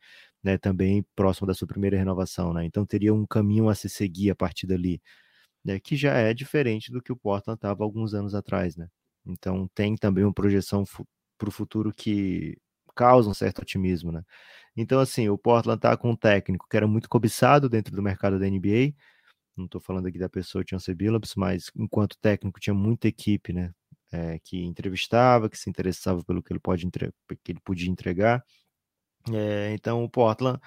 [0.45, 4.31] né, também próximo da sua primeira renovação, né, então teria um caminho a se seguir
[4.31, 5.01] a partir dali,
[5.65, 8.89] né, que já é diferente do que o Portland estava alguns anos atrás, né,
[9.27, 10.85] então tem também uma projeção
[11.39, 12.57] para o futuro que
[12.97, 14.23] causa um certo otimismo, né,
[14.77, 18.39] então assim, o Portland está com um técnico que era muito cobiçado dentro do mercado
[18.39, 18.95] da NBA,
[19.61, 23.73] não estou falando aqui da pessoa Chance Billups, mas enquanto técnico tinha muita equipe, né,
[24.13, 27.13] é, que entrevistava, que se interessava pelo que ele, pode entre...
[27.45, 28.45] que ele podia entregar.
[29.33, 30.61] É, então o Portland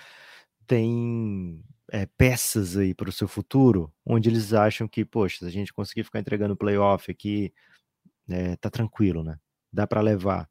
[0.67, 5.49] tem é, peças aí para o seu futuro, onde eles acham que, poxa, se a
[5.49, 7.53] gente conseguir ficar entregando playoff aqui,
[8.29, 9.37] é, tá tranquilo, né?
[9.71, 10.49] Dá para levar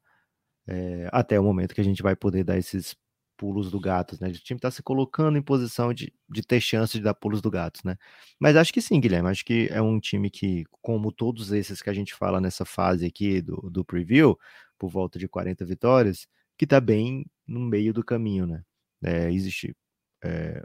[1.11, 2.95] até o momento que a gente vai poder dar esses
[3.37, 4.29] pulos do gato, né?
[4.29, 7.51] O time está se colocando em posição de, de ter chance de dar pulos do
[7.51, 7.97] gato, né?
[8.39, 9.29] Mas acho que sim, Guilherme.
[9.29, 13.05] Acho que é um time que, como todos esses que a gente fala nessa fase
[13.05, 14.37] aqui do, do preview,
[14.77, 16.27] por volta de 40 vitórias,
[16.57, 18.63] que está bem no meio do caminho, né?
[19.03, 19.75] É, existe.
[20.23, 20.63] É,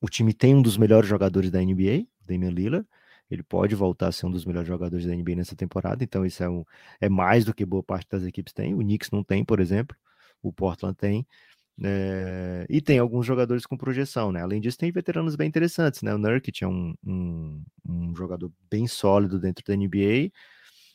[0.00, 2.86] o time tem um dos melhores jogadores da NBA, Damian Lillard.
[3.30, 6.42] Ele pode voltar a ser um dos melhores jogadores da NBA nessa temporada, então isso
[6.42, 6.64] é, um,
[7.00, 8.74] é mais do que boa parte das equipes tem.
[8.74, 9.96] O Knicks não tem, por exemplo,
[10.42, 11.26] o Portland tem.
[11.80, 14.42] É, e tem alguns jogadores com projeção, né?
[14.42, 16.14] Além disso, tem veteranos bem interessantes, né?
[16.14, 20.30] O Nurkic é um, um, um, jogador bem sólido dentro da NBA.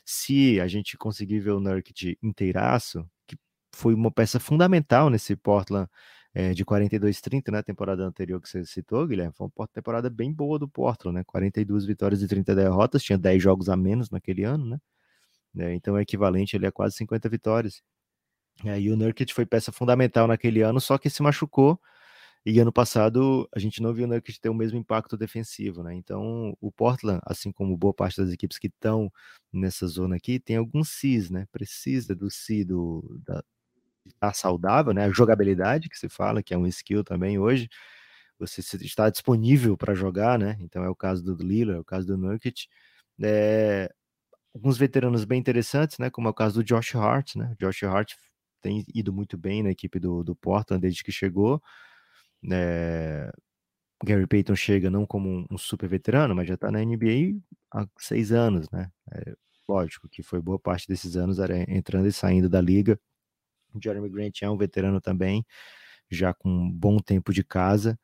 [0.05, 3.37] Se a gente conseguir ver o Nurkic inteiraço, que
[3.73, 5.89] foi uma peça fundamental nesse Portland
[6.33, 7.63] é, de 42-30 na né?
[7.63, 11.23] temporada anterior que você citou, Guilherme, foi uma temporada bem boa do Portland, né?
[11.25, 14.79] 42 vitórias e 30 derrotas, tinha 10 jogos a menos naquele ano, né?
[15.57, 17.81] É, então é equivalente ele a quase 50 vitórias.
[18.65, 21.79] É, e o Nurkic foi peça fundamental naquele ano, só que se machucou.
[22.45, 25.93] E ano passado a gente não viu o Nurkic ter o mesmo impacto defensivo, né?
[25.95, 29.11] Então o Portland, assim como boa parte das equipes que estão
[29.51, 31.45] nessa zona aqui, tem alguns Cs, né?
[31.51, 33.43] Precisa do C do, da,
[34.07, 35.05] estar saudável, né?
[35.05, 37.69] A jogabilidade que se fala, que é um skill também hoje.
[38.39, 40.57] Você está disponível para jogar, né?
[40.61, 42.67] Então é o caso do Lillard, é o caso do Nurkic.
[43.23, 43.91] É,
[44.55, 46.09] alguns veteranos bem interessantes, né?
[46.09, 47.55] Como é o caso do Josh Hart, né?
[47.59, 48.13] Josh Hart
[48.61, 51.61] tem ido muito bem na equipe do, do Portland desde que chegou.
[52.51, 53.31] É,
[54.03, 57.39] Gary Payton chega não como um, um, super veterano, mas já está na NBA
[57.73, 58.91] há seis anos, né?
[59.11, 59.35] É,
[59.67, 61.37] lógico que foi boa parte desses anos
[61.67, 62.99] entrando e saindo da liga.
[63.81, 65.45] Jeremy Grant é um veterano também,
[66.09, 67.99] já com um bom tempo de casa.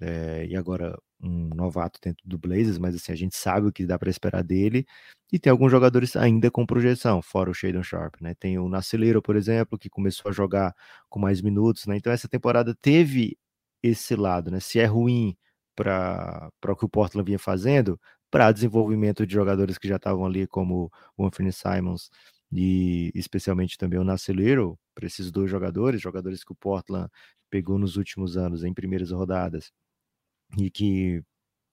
[0.00, 3.86] É, e agora um novato dentro do Blazers, mas assim, a gente sabe o que
[3.86, 4.86] dá para esperar dele.
[5.32, 8.34] E tem alguns jogadores ainda com projeção, fora o Shadon Sharp, né?
[8.34, 10.74] Tem o Naceleiro, por exemplo, que começou a jogar
[11.08, 11.96] com mais minutos, né?
[11.96, 13.36] Então essa temporada teve
[13.82, 14.60] esse lado, né?
[14.60, 15.36] Se é ruim
[15.76, 18.00] para o que o Portland vinha fazendo,
[18.30, 22.10] para desenvolvimento de jogadores que já estavam ali, como o Anthony Simons
[22.50, 27.08] e especialmente também o Naceleiro, para esses dois jogadores, jogadores que o Portland
[27.50, 29.70] pegou nos últimos anos em primeiras rodadas
[30.56, 31.22] e que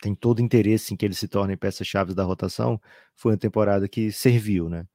[0.01, 2.81] tem todo interesse em que eles se tornem peças-chave da rotação,
[3.15, 4.87] foi uma temporada que serviu, né?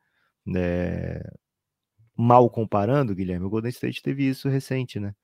[0.57, 1.22] É...
[2.16, 5.14] Mal comparando, Guilherme, o Golden State teve isso recente, né?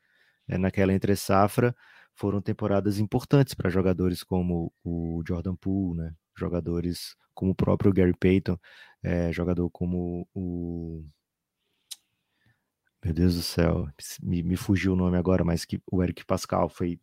[0.48, 1.74] É, naquela entre-safra,
[2.14, 6.14] foram temporadas importantes para jogadores como o Jordan Poole, né?
[6.36, 8.58] Jogadores como o próprio Gary Payton,
[9.02, 11.04] é, jogador como o.
[13.04, 13.86] Meu Deus do céu,
[14.22, 16.98] me, me fugiu o nome agora, mas que o Eric Pascal foi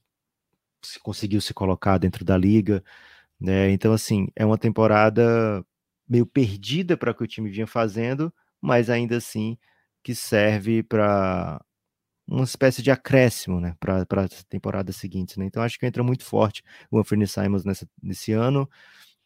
[0.87, 2.83] se conseguiu se colocar dentro da liga,
[3.39, 3.71] né?
[3.71, 5.65] Então assim, é uma temporada
[6.09, 9.57] meio perdida para o que o time vinha fazendo, mas ainda assim
[10.03, 11.63] que serve para
[12.27, 15.45] uma espécie de acréscimo, né, para as temporadas seguintes, né?
[15.45, 18.69] Então acho que entra muito forte o Anthony Simons nessa, nesse ano.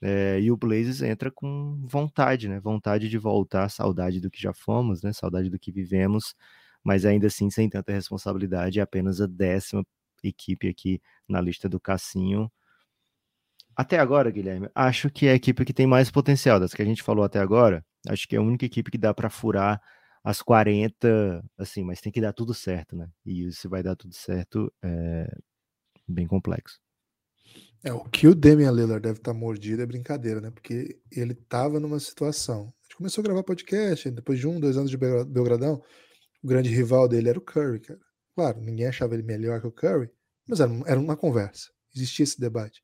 [0.02, 2.60] É, e o Blazes entra com vontade, né?
[2.60, 5.14] Vontade de voltar, saudade do que já fomos, né?
[5.14, 6.36] Saudade do que vivemos,
[6.84, 9.84] mas ainda assim sem tanta responsabilidade, é apenas a décima
[10.24, 12.52] equipe aqui na lista do Cassinho.
[13.76, 16.86] Até agora, Guilherme, acho que é a equipe que tem mais potencial das que a
[16.86, 17.86] gente falou até agora.
[18.08, 19.82] Acho que é a única equipe que dá para furar
[20.24, 23.08] as 40, assim, mas tem que dar tudo certo, né?
[23.26, 25.30] E se vai dar tudo certo é
[26.08, 26.80] bem complexo.
[27.84, 30.52] É, o que o Damian Lillard deve estar tá mordido é brincadeira, né?
[30.52, 32.62] Porque ele estava numa situação.
[32.62, 35.82] A gente começou a gravar podcast, depois de um, dois anos de Belgradão,
[36.44, 38.00] o grande rival dele era o Curry, cara.
[38.38, 40.12] Claro, ninguém achava ele melhor que o Curry,
[40.48, 41.72] mas era, era uma conversa.
[41.96, 42.84] Existia esse debate.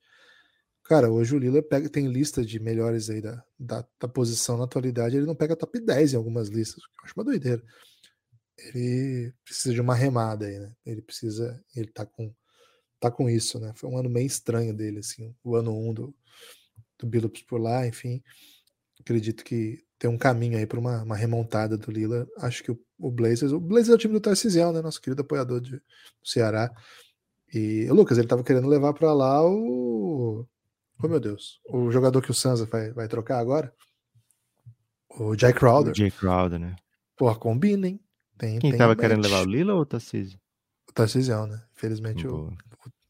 [0.84, 4.64] Cara, hoje o Lila pega, tem lista de melhores aí da, da, da, posição na
[4.64, 7.64] atualidade, ele não pega top 10 em algumas listas, eu acho uma doideira.
[8.58, 10.76] Ele precisa de uma remada aí, né?
[10.84, 12.34] Ele precisa, ele tá com,
[13.00, 13.74] tá com isso, né?
[13.76, 16.16] Foi um ano meio estranho dele, assim, o ano 1 um do,
[16.98, 18.24] do Billups por lá, enfim.
[19.00, 22.28] Acredito que tem um caminho aí para uma, uma, remontada do Lila.
[22.40, 24.82] Acho que o, o Blazers, o Blazers é o time do Tarcisião, né?
[24.82, 25.82] Nosso querido apoiador de, do
[26.24, 26.74] Ceará.
[27.54, 30.48] E o Lucas, ele tava querendo levar para lá o.
[31.04, 31.60] Oh meu Deus.
[31.70, 33.74] O jogador que o Sansa vai, vai trocar agora.
[35.20, 35.92] O Jay Crowder.
[35.92, 36.78] O Jay Crowder, né?
[37.18, 38.00] Porra, combina, hein?
[38.38, 40.40] Tem, Quem tava querendo levar o Lila ou o Tarcísio?
[40.90, 41.62] O Tarcisião, né?
[41.76, 42.54] Infelizmente, o,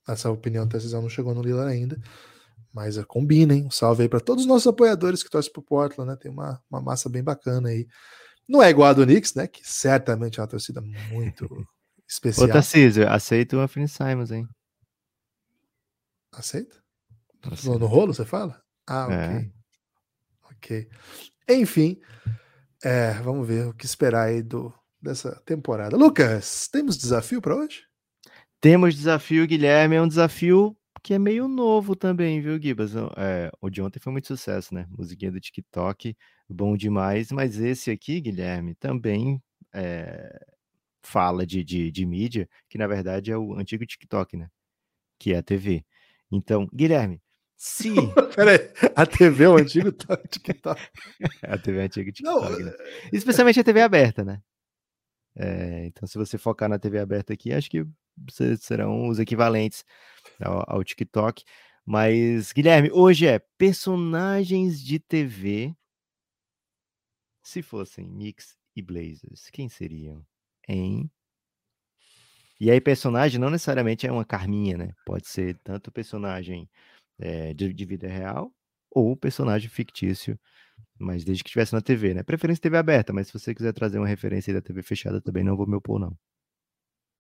[0.08, 2.02] essa opinião do Tarcisião não chegou no Lila ainda.
[2.74, 3.66] Mas uh, combina, hein?
[3.68, 6.18] Um salve aí para todos os nossos apoiadores que torcem pro Portland, né?
[6.20, 7.88] Tem uma, uma massa bem bacana aí.
[8.48, 9.48] Não é igual a do Knicks, né?
[9.48, 11.48] Que certamente é uma torcida muito
[12.08, 12.48] especial.
[12.48, 14.48] Ô, Tarcísio, aceita o Anthony Simons, hein?
[16.32, 16.84] Aceita?
[17.64, 18.62] No, no, rolo, você fala?
[18.88, 19.18] Ah, ok.
[19.18, 19.52] É.
[20.52, 20.90] Ok.
[21.50, 22.00] Enfim,
[22.84, 25.98] é, vamos ver o que esperar aí do, dessa temporada.
[25.98, 27.84] Lucas, temos desafio para hoje?
[28.62, 29.98] Temos desafio, Guilherme.
[29.98, 32.96] É um desafio que é meio novo também, viu, Gibas?
[33.18, 34.88] É, o de ontem foi muito sucesso, né?
[34.98, 36.16] Musiquinha do TikTok,
[36.50, 37.30] bom demais.
[37.32, 39.44] Mas esse aqui, Guilherme, também
[39.74, 40.40] é,
[41.04, 44.50] fala de, de, de mídia, que na verdade é o antigo TikTok, né?
[45.20, 45.86] Que é a TV.
[46.32, 47.22] Então, Guilherme,
[47.58, 47.90] se.
[48.36, 48.60] Peraí,
[48.96, 49.92] a TV é o antigo
[50.30, 50.82] TikTok.
[51.44, 52.72] a TV é o antigo TikTok, Não, né?
[52.80, 54.42] É, Especialmente a TV aberta, né?
[55.36, 57.86] É, então, se você focar na TV aberta aqui, acho que
[58.60, 59.84] serão os equivalentes
[60.42, 61.44] ao, ao TikTok.
[61.86, 65.76] Mas, Guilherme, hoje é personagens de TV.
[67.44, 70.26] Se fossem Knicks e Blazers, quem seriam?
[72.60, 74.94] E aí, personagem não necessariamente é uma Carminha, né?
[75.06, 76.70] Pode ser tanto personagem
[77.20, 78.54] é, de, de, vida real
[78.90, 80.40] ou personagem fictício,
[80.98, 82.24] mas desde que estivesse na TV, né?
[82.24, 85.58] Preferência TV aberta, mas se você quiser trazer uma referência da TV fechada, também não
[85.58, 86.18] vou me opor, não.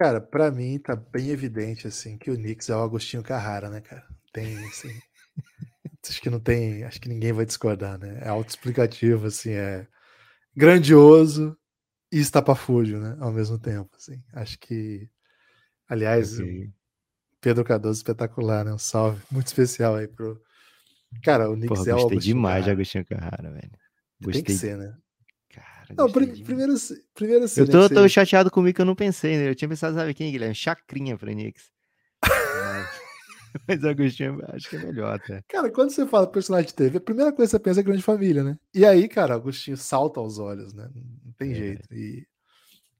[0.03, 3.79] Cara, pra mim tá bem evidente, assim, que o Knicks é o Agostinho Carrara, né,
[3.79, 4.05] cara?
[4.33, 4.89] Tem, assim...
[6.05, 6.83] acho que não tem...
[6.83, 8.19] Acho que ninguém vai discordar, né?
[8.21, 9.87] É autoexplicativo, assim, é
[10.53, 11.57] grandioso
[12.11, 13.15] e estapafúrdio, né?
[13.21, 14.21] Ao mesmo tempo, assim.
[14.33, 15.09] Acho que...
[15.87, 16.69] Aliás, okay.
[17.39, 18.73] Pedro Cardoso espetacular, né?
[18.73, 20.37] Um salve muito especial aí pro...
[21.23, 22.63] Cara, o Knicks Porra, é o Gostei demais Carrara.
[22.65, 23.71] de Agostinho Carrara, velho.
[24.21, 24.43] Gostei.
[24.43, 24.97] Tem que ser, né?
[25.87, 26.43] Cara, não, pr de...
[26.43, 26.73] primeiro,
[27.13, 29.49] primeiro assim, Eu tô, tô chateado comigo que eu não pensei, né?
[29.49, 30.55] Eu tinha pensado, sabe quem, Guilherme?
[30.55, 31.69] Chacrinha pra Knicks.
[33.67, 35.43] Mas, Agostinho, acho que é melhor até.
[35.47, 38.01] Cara, quando você fala personagem de TV, a primeira coisa que você pensa é grande
[38.01, 38.57] família, né?
[38.73, 40.89] E aí, cara, Agostinho salta aos olhos, né?
[41.23, 41.55] Não tem é.
[41.55, 41.93] jeito.
[41.93, 42.25] E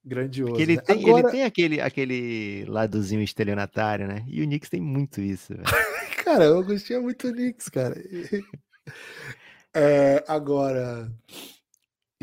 [0.04, 0.52] grandioso.
[0.52, 0.82] Porque ele, né?
[0.82, 1.20] tem, Agora...
[1.28, 4.24] ele tem aquele, aquele ladozinho estelionatário, né?
[4.28, 5.64] E o Knicks tem muito isso, velho.
[6.24, 7.96] cara, o Agostinho é muito Knicks, cara.
[9.74, 11.12] é, agora,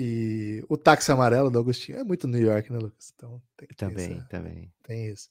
[0.03, 3.13] e o táxi amarelo do Agostinho é muito New York, né, Lucas?
[3.15, 4.73] Então tem também, essa, também.
[4.83, 5.29] Tem isso.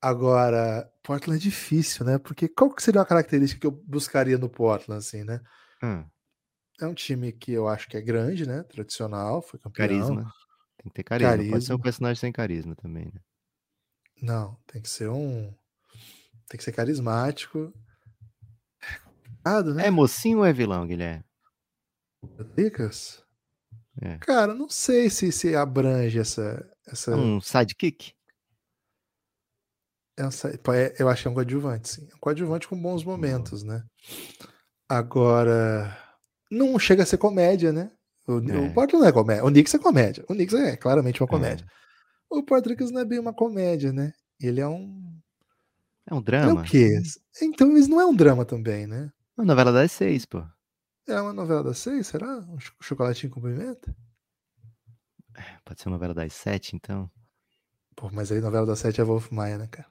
[0.00, 2.16] Agora, Portland é difícil, né?
[2.16, 5.40] Porque qual que seria uma característica que eu buscaria no Portland, assim, né?
[5.82, 6.04] Hum.
[6.80, 8.62] É um time que eu acho que é grande, né?
[8.62, 9.88] Tradicional, foi campeão.
[9.88, 10.32] Carisma.
[10.76, 11.30] Tem que ter carisma.
[11.32, 11.52] carisma.
[11.52, 13.20] Pode ser um personagem sem carisma também, né?
[14.22, 15.52] Não, tem que ser um.
[16.48, 17.74] Tem que ser carismático.
[19.44, 19.86] É, né?
[19.88, 21.24] é mocinho ou é vilão, Guilherme?
[22.56, 23.23] Lucas?
[24.00, 24.18] É.
[24.18, 27.14] Cara, não sei se, se abrange essa, essa.
[27.16, 28.12] Um sidekick?
[30.16, 32.08] Essa, é, eu acho que é um coadjuvante, sim.
[32.14, 33.84] Um coadjuvante com bons momentos, né?
[34.88, 35.96] Agora,
[36.50, 37.90] não chega a ser comédia, né?
[38.26, 38.58] O, é.
[38.58, 39.44] o Portland não é comédia.
[39.44, 40.24] O Knicks é comédia.
[40.28, 41.64] O Knicks é claramente uma comédia.
[41.64, 41.74] É.
[42.30, 44.12] O Portland não é bem uma comédia, né?
[44.40, 45.18] Ele é um.
[46.06, 46.60] É um drama?
[46.60, 47.00] É o quê?
[47.42, 49.10] Então, isso não é um drama também, né?
[49.36, 50.44] Uma novela das seis, pô.
[51.06, 52.38] É uma novela das seis, será?
[52.38, 53.94] Um chocolatinho com pimenta?
[55.36, 57.10] É, pode ser uma novela das sete, então.
[57.94, 59.88] Pô, mas aí novela das sete é Wolf Maia, né, cara?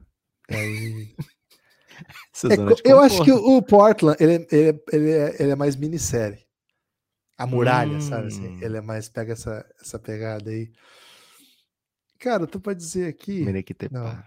[0.49, 1.16] Aí.
[2.86, 6.43] é, eu acho que o Portland, ele, ele, ele, é, ele é mais minissérie.
[7.38, 8.01] A muralha, hum.
[8.01, 8.28] sabe?
[8.28, 8.59] Assim, hum.
[8.61, 9.07] ele é mais.
[9.07, 10.72] Pega essa, essa pegada aí.
[12.20, 13.45] Cara, tu pode dizer aqui.
[13.91, 14.24] Não.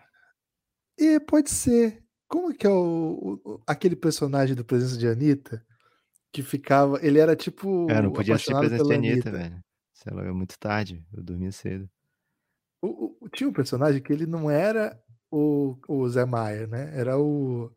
[0.99, 2.05] E pode ser.
[2.28, 5.64] Como que é o, o, aquele personagem do Presença de Anitta?
[6.37, 6.99] Que ficava.
[7.03, 7.91] Ele era tipo.
[7.91, 9.59] É, não podia assistir presença de Anitta, velho.
[9.95, 11.89] Sei lá, é muito tarde, eu dormia cedo.
[12.82, 16.93] O, o, tinha um personagem que ele não era o, o Zé Maia, né?
[16.95, 17.72] Era o.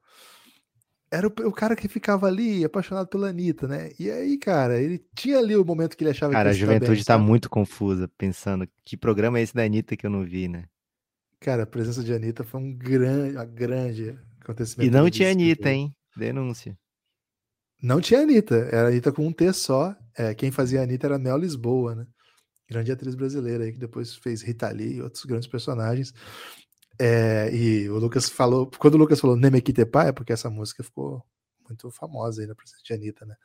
[1.10, 3.92] Era o, o, cara que ficava ali apaixonado pela Anitta, né?
[3.98, 6.76] E aí, cara, ele tinha ali o momento que ele achava cara, que Cara, a
[6.76, 10.50] juventude tá muito confusa, pensando que programa é esse da Anitta que eu não vi,
[10.50, 10.66] né?
[11.40, 14.86] Cara, a presença de Anitta foi um grande, uma grande acontecimento.
[14.88, 15.96] E não tinha Anitta, hein?
[16.16, 16.78] Denúncia.
[17.82, 19.96] Não tinha Anitta, era Anitta com um T só.
[20.18, 22.08] É, quem fazia Anitta era Mel Lisboa, né?
[22.70, 26.14] Grande atriz brasileira aí, que depois fez Rita Lee e outros grandes personagens.
[27.00, 31.24] É, e o Lucas falou, quando o Lucas falou Nemequitepa, é porque essa música ficou
[31.66, 33.36] muito famosa aí na presença de Anitta, né?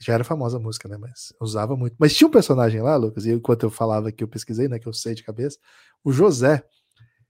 [0.00, 0.96] Já era famosa a música, né?
[0.96, 1.94] Mas usava muito.
[1.98, 4.78] Mas tinha um personagem lá, Lucas, e enquanto eu falava que eu pesquisei, né?
[4.78, 5.58] Que eu sei de cabeça,
[6.02, 6.64] o José.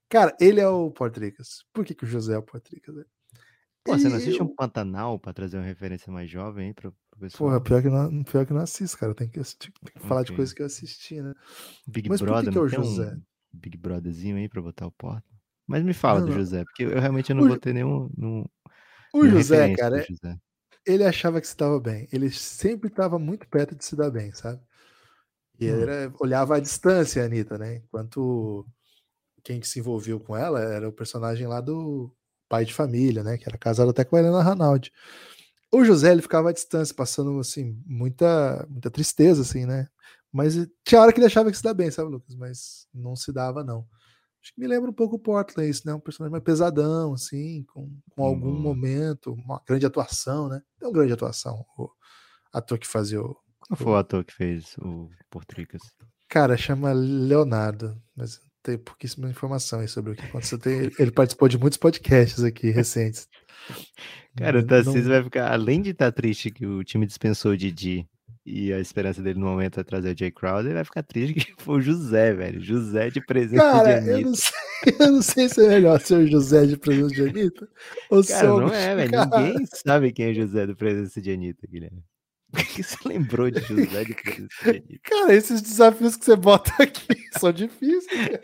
[0.08, 1.64] Cara, ele é o Portricas.
[1.72, 2.94] Por que, que o José é o Portricas?
[3.85, 7.20] Pô, você não assiste um Pantanal pra trazer uma referência mais jovem aí pro, pro
[7.20, 7.51] pessoal?
[7.51, 9.14] Porra, pior que, não, pior que não assisto, cara.
[9.14, 10.32] Tem que, assistir, tem que falar okay.
[10.32, 11.35] de coisas que eu assisti, né?
[11.87, 13.12] Big Mas Brother, que, que é o José?
[13.14, 13.22] Um
[13.53, 15.28] Big Brotherzinho aí pra botar o porta.
[15.66, 18.11] Mas me fala não, do José, porque eu realmente não o, vou ter nenhum.
[18.16, 18.45] nenhum
[19.12, 20.37] o José, cara, José.
[20.87, 22.09] ele achava que estava bem.
[22.11, 24.61] Ele sempre estava muito perto de se dar bem, sabe?
[25.61, 25.80] E hum.
[25.82, 27.76] ele olhava à distância a Anitta, né?
[27.76, 28.66] Enquanto
[29.43, 32.11] quem que se envolveu com ela era o personagem lá do
[32.55, 33.36] pai de família, né?
[33.36, 34.92] Que era casado até com a Helena Ranaldi.
[35.72, 39.88] O José, ele ficava à distância, passando, assim, muita, muita tristeza, assim, né?
[40.32, 42.36] Mas tinha hora que ele achava que se dá bem, sabe, Lucas?
[42.36, 43.84] Mas não se dava, não.
[44.40, 45.92] Acho que me lembra um pouco o Portland, isso, né?
[45.94, 48.61] Um personagem mais pesadão, assim, com, com algum hum.
[48.61, 50.62] momento, uma grande atuação, né?
[50.80, 51.90] É uma grande atuação, o
[52.52, 53.36] ator que fazia o.
[53.66, 55.82] Qual foi o ator que fez o Portricas?
[56.28, 60.58] Cara, chama Leonardo, mas tem pouquíssima informação aí sobre o que aconteceu.
[60.58, 63.28] Tem, ele participou de muitos podcasts aqui recentes.
[64.36, 65.10] Cara, o Tarcísio não...
[65.10, 68.08] vai ficar, além de estar tá triste que o time dispensou o Didi
[68.44, 71.34] e a esperança dele no momento é trazer o Jay Crowder, ele vai ficar triste
[71.34, 72.60] que foi o José, velho.
[72.60, 74.18] José de presença Cara, de Anitta.
[74.18, 77.22] Eu não, sei, eu não sei se é melhor ser o José de presença de
[77.22, 77.68] Anitta
[78.10, 79.10] ou Cara, não é, velho.
[79.10, 82.02] Ninguém sabe quem é o José do presença de Anitta, Guilherme.
[82.55, 84.14] Por que você lembrou de José de?
[85.02, 88.40] Cara, esses desafios que você bota aqui são difíceis.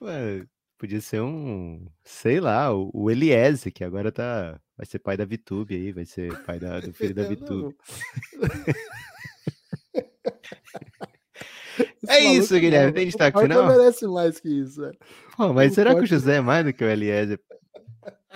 [0.00, 0.44] Ué,
[0.78, 5.24] podia ser um, sei lá, o, o Eliese, que agora tá Vai ser pai da
[5.24, 7.72] Vitube aí, vai ser pai da, do filho da Vitube.
[12.08, 12.92] é isso, Guilherme.
[12.92, 13.62] Tem destaque final?
[13.62, 14.80] Não merece mais que isso.
[15.36, 17.38] Pô, mas não será que o José é mais do que o Eliezer?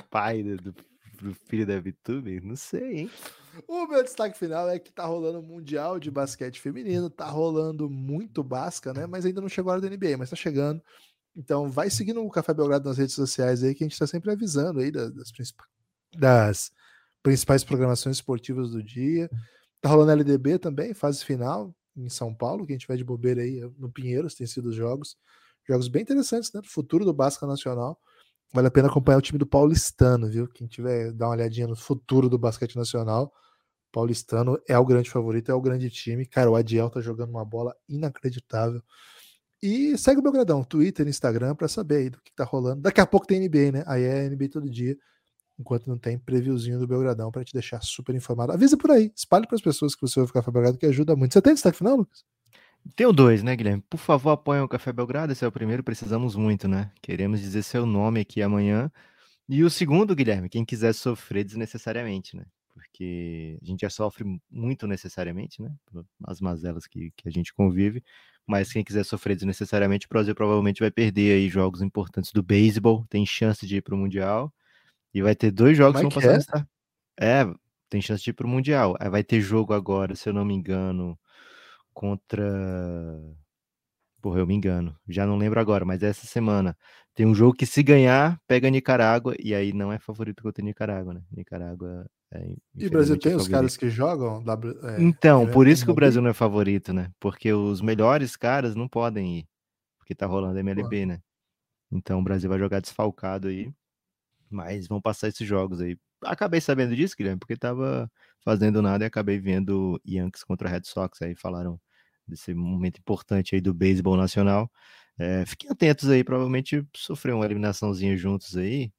[0.09, 0.73] Pai do, do,
[1.21, 2.41] do filho da Vitube?
[2.41, 3.11] Não sei, hein?
[3.67, 7.89] O meu destaque final é que tá rolando o Mundial de Basquete Feminino, tá rolando
[7.89, 9.07] muito basca, né?
[9.07, 10.83] Mas ainda não chegou a hora da NBA, mas tá chegando.
[11.37, 14.31] Então vai seguindo o Café Belgrado nas redes sociais aí, que a gente tá sempre
[14.31, 15.77] avisando aí das, das principais
[16.17, 16.71] das
[17.23, 19.31] principais programações esportivas do dia.
[19.81, 23.43] Tá rolando LDB também, fase final em São Paulo, que a gente vai de bobeira
[23.43, 25.17] aí no Pinheiros, tem sido os jogos.
[25.69, 26.61] Jogos bem interessantes, né?
[26.65, 27.99] Futuro do Basca Nacional.
[28.53, 30.47] Vale a pena acompanhar o time do Paulistano, viu?
[30.49, 33.33] Quem tiver dar uma olhadinha no futuro do basquete nacional,
[33.97, 36.27] Paulistano é o grande favorito, é o grande time.
[36.27, 38.83] Cara, o Adiel tá jogando uma bola inacreditável.
[39.63, 42.83] E segue o Belgradão, Twitter, Instagram, para saber aí do que tá rolando.
[42.83, 43.85] Daqui a pouco tem NBA, né?
[43.87, 44.95] Aí é NBA todo dia
[45.59, 48.53] enquanto não tem previewzinho do Belgradão para te deixar super informado.
[48.53, 51.33] Avisa por aí, espalhe para as pessoas que você vai ficar Belgrado, que ajuda muito.
[51.33, 52.23] Você tem destaque final, Lucas?
[52.95, 53.83] Tenho dois, né, Guilherme?
[53.89, 56.93] Por favor, apoiem o Café Belgrado, esse é o primeiro, precisamos muito, né?
[57.01, 58.93] Queremos dizer seu nome aqui amanhã.
[59.49, 62.45] E o segundo, Guilherme, quem quiser sofrer desnecessariamente, né?
[62.77, 65.75] Porque a gente já sofre muito necessariamente, né?
[66.25, 68.05] As mazelas que, que a gente convive.
[68.47, 73.07] Mas quem quiser sofrer desnecessariamente, o Brasil provavelmente vai perder aí jogos importantes do beisebol,
[73.09, 74.53] tem chance de ir para o Mundial.
[75.15, 76.69] E vai ter dois jogos que vão passar
[77.19, 77.41] é?
[77.41, 77.55] É,
[77.89, 78.95] tem chance de ir pro Mundial.
[79.01, 81.19] Aí vai ter jogo agora, se eu não me engano,
[81.95, 82.45] contra.
[84.21, 84.95] Porra, eu me engano.
[85.09, 86.77] Já não lembro agora, mas essa semana.
[87.15, 89.35] Tem um jogo que, se ganhar, pega Nicarágua.
[89.41, 91.23] E aí não é favorito contra Nicarágua, né?
[91.33, 92.57] Nicarágua é.
[92.75, 94.43] E o Brasil tem os caras que jogam?
[94.83, 97.11] É, então, por isso que o Brasil não é favorito, né?
[97.21, 99.49] Porque os melhores caras não podem ir.
[99.99, 101.21] Porque tá rolando MLB, né?
[101.91, 103.73] Então o Brasil vai jogar desfalcado aí.
[104.51, 105.99] Mas vão passar esses jogos aí.
[106.23, 108.11] Acabei sabendo disso, Guilherme, porque tava
[108.45, 111.21] fazendo nada e acabei vendo Yankees contra Red Sox.
[111.23, 111.81] Aí falaram
[112.27, 114.71] desse momento importante aí do beisebol nacional.
[115.19, 118.93] É, fiquem atentos aí, provavelmente sofrer uma eliminaçãozinha juntos aí.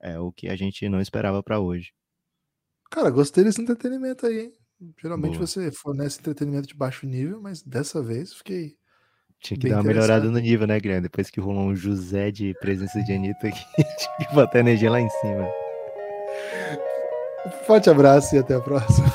[0.00, 1.92] É o que a gente não esperava para hoje.
[2.94, 4.52] Cara, gostei desse entretenimento aí, hein?
[5.02, 5.48] Geralmente Boa.
[5.48, 8.76] você fornece entretenimento de baixo nível, mas dessa vez fiquei
[9.40, 11.02] tinha que dar uma melhorada no nível, né, Guilherme?
[11.02, 15.00] Depois que rolou um José de presença de Anitta aqui, tinha que botar energia lá
[15.00, 15.44] em cima.
[17.66, 19.12] Forte abraço e até a próxima.